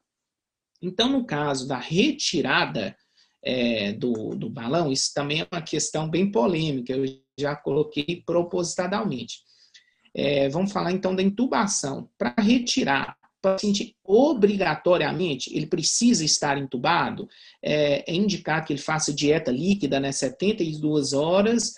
[0.81, 2.95] Então, no caso da retirada
[3.43, 6.93] é, do, do balão, isso também é uma questão bem polêmica.
[6.93, 7.05] Eu
[7.37, 9.39] já coloquei propositadamente.
[10.15, 12.09] É, vamos falar então da intubação.
[12.17, 17.29] Para retirar o paciente obrigatoriamente, ele precisa estar intubado,
[17.61, 21.75] é, é indicado que ele faça dieta líquida, né, 72 horas,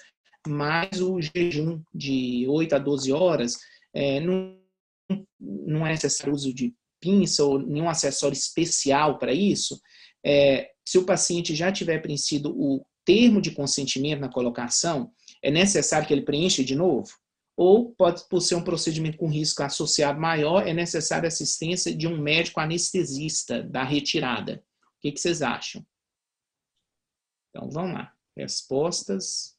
[0.47, 3.57] mais o jejum de 8 a 12 horas.
[3.93, 4.57] É, não,
[5.39, 9.79] não é necessário uso de pinça ou nenhum acessório especial para isso.
[10.25, 15.11] É, se o paciente já tiver preenchido o termo de consentimento na colocação,
[15.43, 17.13] é necessário que ele preencha de novo?
[17.55, 22.17] Ou pode, por ser um procedimento com risco associado maior, é necessária assistência de um
[22.17, 24.63] médico anestesista da retirada.
[24.97, 25.85] O que, que vocês acham?
[27.49, 28.13] Então, vamos lá.
[28.37, 29.58] Respostas.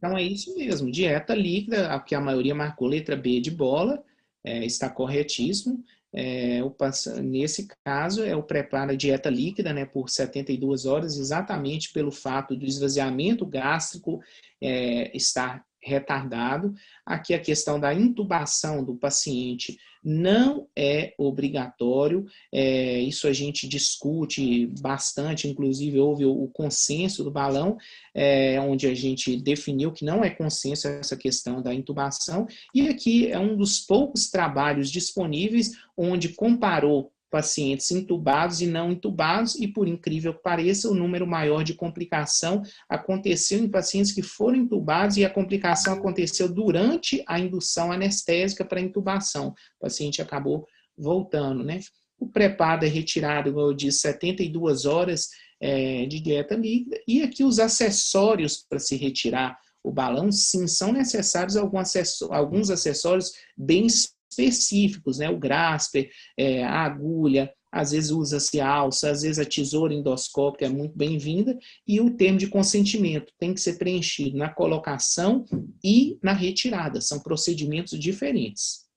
[0.00, 4.02] Então é isso mesmo, dieta líquida, a que a maioria marcou letra B de bola,
[4.42, 5.84] é, está corretíssimo.
[6.10, 6.74] É, o,
[7.22, 12.64] nesse caso, é o preparo dieta líquida né, por 72 horas, exatamente pelo fato do
[12.64, 14.20] esvaziamento gástrico
[14.58, 16.74] é, estar retardado.
[17.04, 24.66] Aqui a questão da intubação do paciente não é obrigatório, é, isso a gente discute
[24.80, 27.76] bastante, inclusive houve o, consenso do balão,
[28.14, 33.30] é, onde a gente definiu que não é consenso essa questão da intubação, e aqui
[33.30, 39.86] é um dos poucos trabalhos disponíveis onde comparou pacientes intubados e não intubados, e por
[39.86, 45.24] incrível que pareça, o número maior de complicação aconteceu em pacientes que foram intubados e
[45.24, 49.54] a complicação aconteceu durante a indução anestésica para intubação.
[49.78, 50.66] O paciente acabou
[50.98, 51.80] voltando, né?
[52.18, 55.28] O preparo é retirado, como eu disse, 72 horas
[55.60, 60.92] é, de dieta líquida, e aqui os acessórios para se retirar o balão, sim, são
[60.92, 63.86] necessários alguns acessórios bem
[64.30, 65.28] específicos, né?
[65.28, 70.68] O grasper, é, a agulha, às vezes usa-se alça, às vezes a tesoura endoscópica é
[70.68, 75.44] muito bem-vinda, e o termo de consentimento tem que ser preenchido na colocação
[75.82, 78.88] e na retirada, são procedimentos diferentes.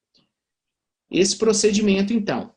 [1.12, 2.52] Esse procedimento, então,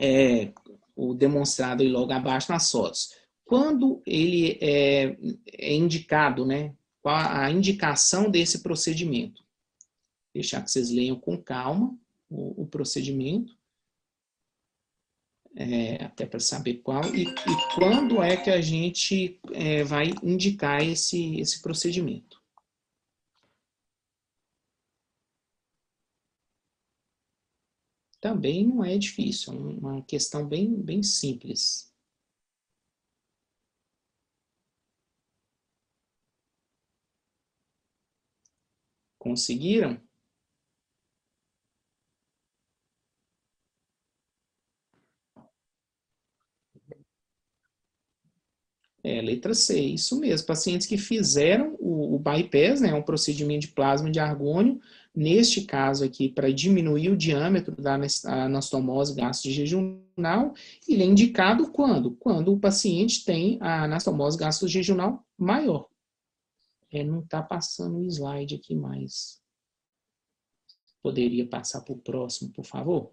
[0.00, 0.52] é
[0.96, 3.10] o demonstrado aí logo abaixo nas fotos.
[3.44, 5.16] Quando ele é,
[5.52, 9.42] é indicado, né, qual a indicação desse procedimento?
[10.34, 11.96] Deixar que vocês leiam com calma
[12.28, 13.56] o, o procedimento,
[15.54, 20.82] é, até para saber qual, e, e, quando é que a gente é, vai indicar
[20.82, 22.40] esse, esse procedimento.
[28.20, 31.92] Também não é difícil, é uma questão bem, bem simples.
[39.18, 40.00] Conseguiram?
[49.04, 50.46] É, letra C, isso mesmo.
[50.46, 54.80] Pacientes que fizeram o, o bypass, né, um procedimento de plasma de argônio,
[55.14, 60.54] neste caso aqui, para diminuir o diâmetro da anastomose gastrojejunal,
[60.88, 62.12] ele é indicado quando?
[62.12, 65.88] Quando o paciente tem a anastomose gastrojejunal maior.
[66.90, 69.40] É, não está passando o slide aqui mais.
[71.02, 73.12] Poderia passar para o próximo, por favor?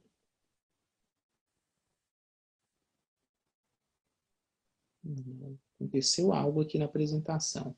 [5.80, 7.74] Aconteceu algo aqui na apresentação.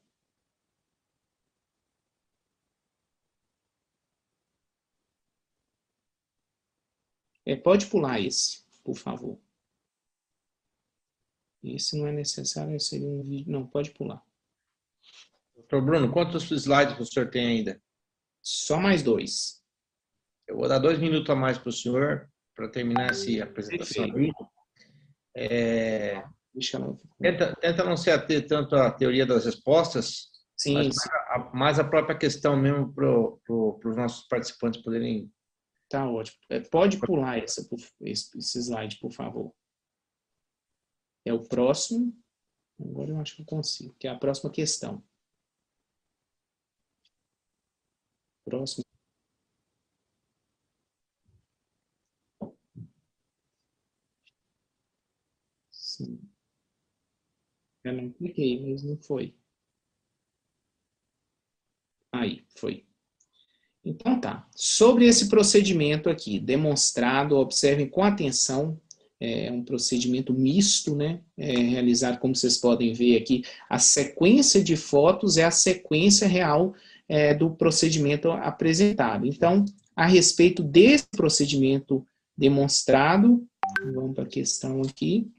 [7.45, 9.39] É, pode pular esse, por favor.
[11.63, 13.51] Esse não é necessário, seria um vídeo.
[13.51, 14.25] Não, pode pular.
[15.55, 17.81] Doutor Bruno, quantos slides o senhor tem ainda?
[18.41, 19.63] Só mais dois.
[20.47, 24.07] Eu vou dar dois minutos a mais para o senhor, para terminar essa apresentação.
[25.35, 26.23] É,
[27.19, 31.09] Tenta, tenta não se ater tanto à teoria das respostas, sim, mas sim.
[31.29, 33.07] A, mais a própria questão mesmo para
[33.45, 35.31] pro, os nossos participantes poderem.
[35.89, 36.37] Tá ótimo.
[36.49, 37.67] É, pode pular essa,
[38.01, 39.53] esse, esse slide, por favor.
[41.25, 42.13] É o próximo.
[42.79, 45.03] Agora eu acho que eu consigo, que é a próxima questão.
[48.43, 48.83] Próximo.
[55.71, 56.30] Sim.
[57.83, 59.33] Eu não cliquei, mas não foi.
[62.11, 62.85] Aí, foi.
[63.83, 64.47] Então tá.
[64.55, 68.79] Sobre esse procedimento aqui, demonstrado, observem com atenção,
[69.19, 71.21] é um procedimento misto, né?
[71.37, 76.73] É realizado, como vocês podem ver aqui, a sequência de fotos é a sequência real
[77.07, 79.27] é, do procedimento apresentado.
[79.27, 79.63] Então,
[79.95, 82.05] a respeito desse procedimento
[82.35, 83.45] demonstrado,
[83.93, 85.29] vamos para a questão aqui,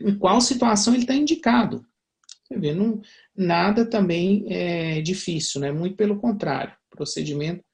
[0.00, 1.86] em qual situação ele está indicado.
[2.44, 3.00] Você vê, não,
[3.34, 5.72] nada também é difícil, né?
[5.72, 7.64] muito pelo contrário, procedimento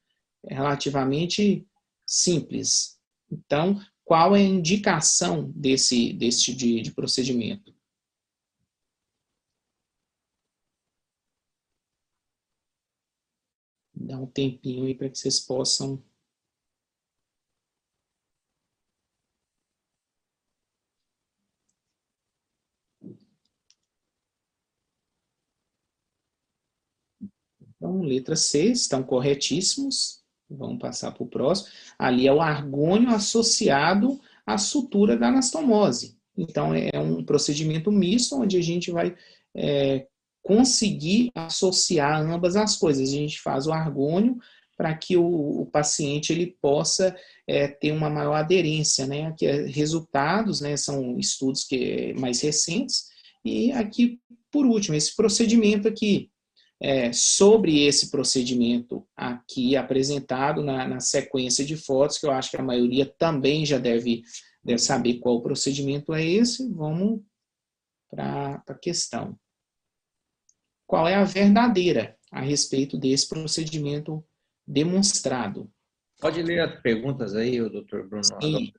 [0.44, 1.66] é relativamente
[2.06, 2.98] simples.
[3.30, 7.74] Então, qual é a indicação desse, desse de, de procedimento?
[13.94, 16.02] Dá um tempinho aí para que vocês possam
[27.80, 30.20] Então, letra C, estão corretíssimos.
[30.50, 31.70] Vamos passar para o próximo.
[31.98, 36.18] Ali é o argônio associado à sutura da anastomose.
[36.36, 39.16] Então, é um procedimento misto, onde a gente vai
[39.54, 40.06] é,
[40.42, 43.08] conseguir associar ambas as coisas.
[43.08, 44.38] A gente faz o argônio
[44.76, 47.14] para que o, o, paciente ele possa
[47.46, 49.06] é, ter uma maior aderência.
[49.06, 49.26] Né?
[49.26, 53.08] Aqui, é, resultados né, são estudos que, mais recentes.
[53.44, 54.18] E aqui,
[54.50, 56.29] por último, esse procedimento aqui,
[56.80, 62.56] é, sobre esse procedimento aqui apresentado na, na, sequência de fotos, que eu acho que
[62.56, 64.22] a maioria também já deve,
[64.64, 66.66] deve saber qual procedimento é esse.
[66.72, 67.20] Vamos
[68.10, 69.38] para a questão.
[70.86, 74.24] Qual é a verdadeira a respeito desse procedimento
[74.66, 75.70] demonstrado?
[76.18, 78.24] Pode ler as perguntas aí, o doutor Bruno.
[78.24, 78.72] Sim.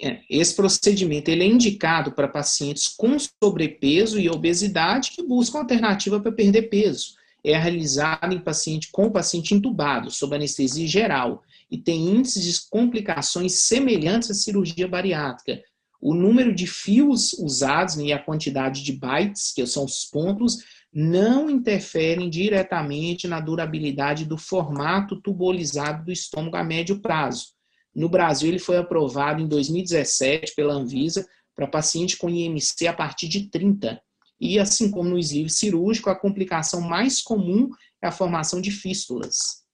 [0.00, 6.18] É, esse procedimento ele é indicado para pacientes com sobrepeso e obesidade que buscam alternativa
[6.20, 7.14] para perder peso
[7.44, 13.54] é realizada em paciente com paciente entubado, sob anestesia geral, e tem índices de complicações
[13.60, 15.62] semelhantes à cirurgia bariátrica.
[16.00, 20.58] O número de fios usados e a quantidade de bytes, que são os pontos,
[20.92, 27.46] não interferem diretamente na durabilidade do formato tubolizado do estômago a médio prazo.
[27.94, 33.28] No Brasil, ele foi aprovado em 2017 pela Anvisa para paciente com IMC a partir
[33.28, 34.00] de 30
[34.42, 37.70] e assim como no sleeve cirúrgico, a complicação mais comum
[38.02, 39.64] é a formação de fístulas.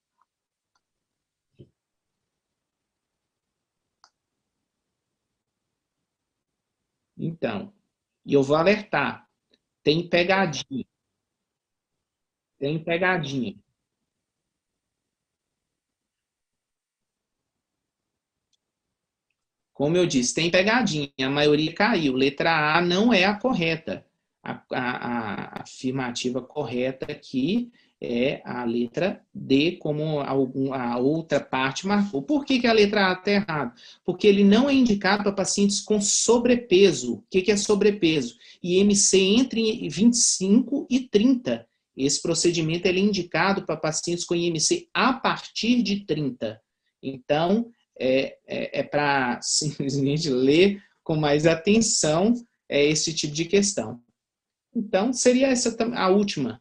[7.16, 7.72] Então,
[8.26, 9.26] e eu vou alertar,
[9.82, 10.84] tem pegadinha.
[12.58, 13.56] Tem pegadinha.
[19.72, 21.10] Como eu disse, tem pegadinha.
[21.20, 22.12] A maioria caiu.
[22.14, 24.07] Letra A não é a correta
[24.48, 27.70] a, a, a afirmativa correta aqui
[28.00, 32.22] é a letra D, como a, outra parte marcou.
[32.22, 33.74] Por que, que a letra A está errada?
[34.04, 37.14] Porque ele não é indicado para pacientes com sobrepeso.
[37.14, 38.36] O que, que é sobrepeso?
[38.62, 41.66] IMC entre 25 e 30.
[41.96, 46.60] Esse procedimento é indicado para pacientes com IMC a partir de 30.
[47.02, 47.68] Então,
[47.98, 52.32] é, é, é para simplesmente ler com mais atenção
[52.68, 54.00] é, esse tipo de questão.
[54.74, 56.60] Então, seria essa a última.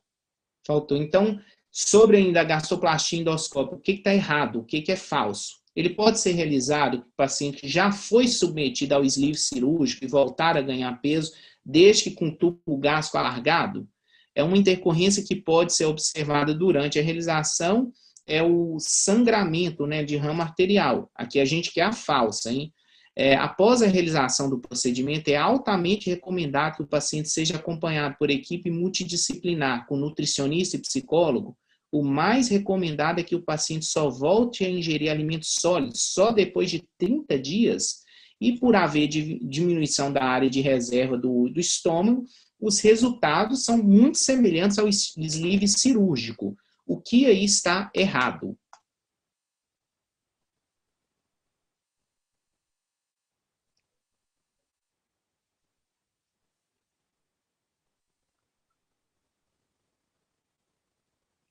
[0.66, 0.98] Faltou.
[0.98, 1.40] Então,
[1.72, 5.58] sobre ainda a gastroplastia endoscópica, o que está errado, o que, que é falso?
[5.76, 10.62] Ele pode ser realizado o paciente já foi submetido ao sleeve cirúrgico e voltar a
[10.62, 11.32] ganhar peso,
[11.64, 13.88] desde que com tubo gástrico alargado?
[14.34, 17.92] É uma intercorrência que pode ser observada durante a realização,
[18.26, 21.10] é o sangramento né, de rama arterial.
[21.16, 22.74] Aqui a gente quer a falsa, hein?
[23.20, 28.30] É, após a realização do procedimento, é altamente recomendado que o paciente seja acompanhado por
[28.30, 31.58] equipe multidisciplinar, com nutricionista e psicólogo.
[31.92, 36.70] O mais recomendado é que o paciente só volte a ingerir alimentos sólidos só depois
[36.70, 38.04] de 30 dias.
[38.40, 42.24] E por haver diminuição da área de reserva do, do estômago,
[42.62, 46.56] os resultados são muito semelhantes ao sleeve cirúrgico.
[46.86, 48.56] O que aí está errado?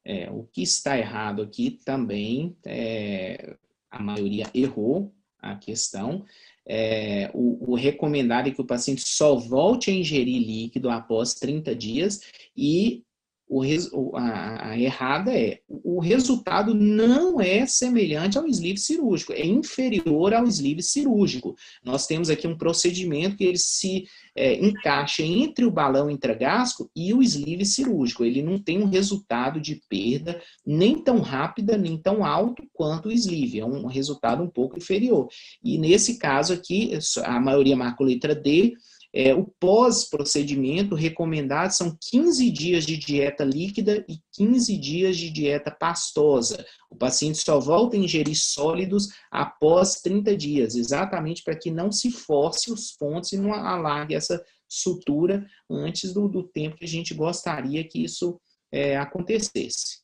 [0.08, 3.56] É, o que está errado aqui também, é,
[3.90, 6.24] a maioria errou a questão.
[6.64, 11.74] É, o, o, recomendado é que o paciente só volte a ingerir líquido após 30
[11.74, 12.20] dias
[12.56, 13.02] e
[13.48, 20.34] o, a, a, errada é o resultado não é semelhante ao sleeve cirúrgico, é inferior
[20.34, 21.54] ao sleeve cirúrgico.
[21.84, 27.14] Nós temos aqui um procedimento que ele se é, encaixa entre o balão intragástrico e
[27.14, 28.24] o sleeve cirúrgico.
[28.24, 33.12] Ele não tem um resultado de perda nem tão rápida, nem tão alto quanto o
[33.12, 33.60] sleeve.
[33.60, 35.28] É um resultado um pouco inferior.
[35.62, 38.74] E nesse caso aqui, a maioria marca letra D,
[39.18, 45.70] é, o pós-procedimento recomendado são 15 dias de dieta líquida e 15 dias de dieta
[45.70, 46.62] pastosa.
[46.90, 52.10] O paciente só volta a ingerir sólidos após 30 dias, exatamente para que não se
[52.10, 57.14] force os pontos e não alargue essa sutura antes do, do tempo que a gente
[57.14, 58.38] gostaria que isso
[58.70, 60.00] é, acontecesse.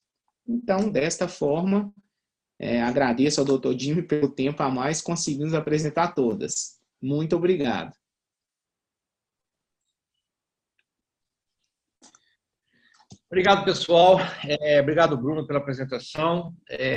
[0.48, 1.92] Então, desta forma,
[2.58, 3.78] é, agradeço ao Dr.
[3.78, 6.78] Jimmy pelo tempo a mais, conseguimos apresentar todas.
[6.98, 7.92] Muito obrigado.
[13.32, 14.20] Obrigado, pessoal.
[14.46, 16.54] É, obrigado, Bruno, pela apresentação.
[16.68, 16.90] É,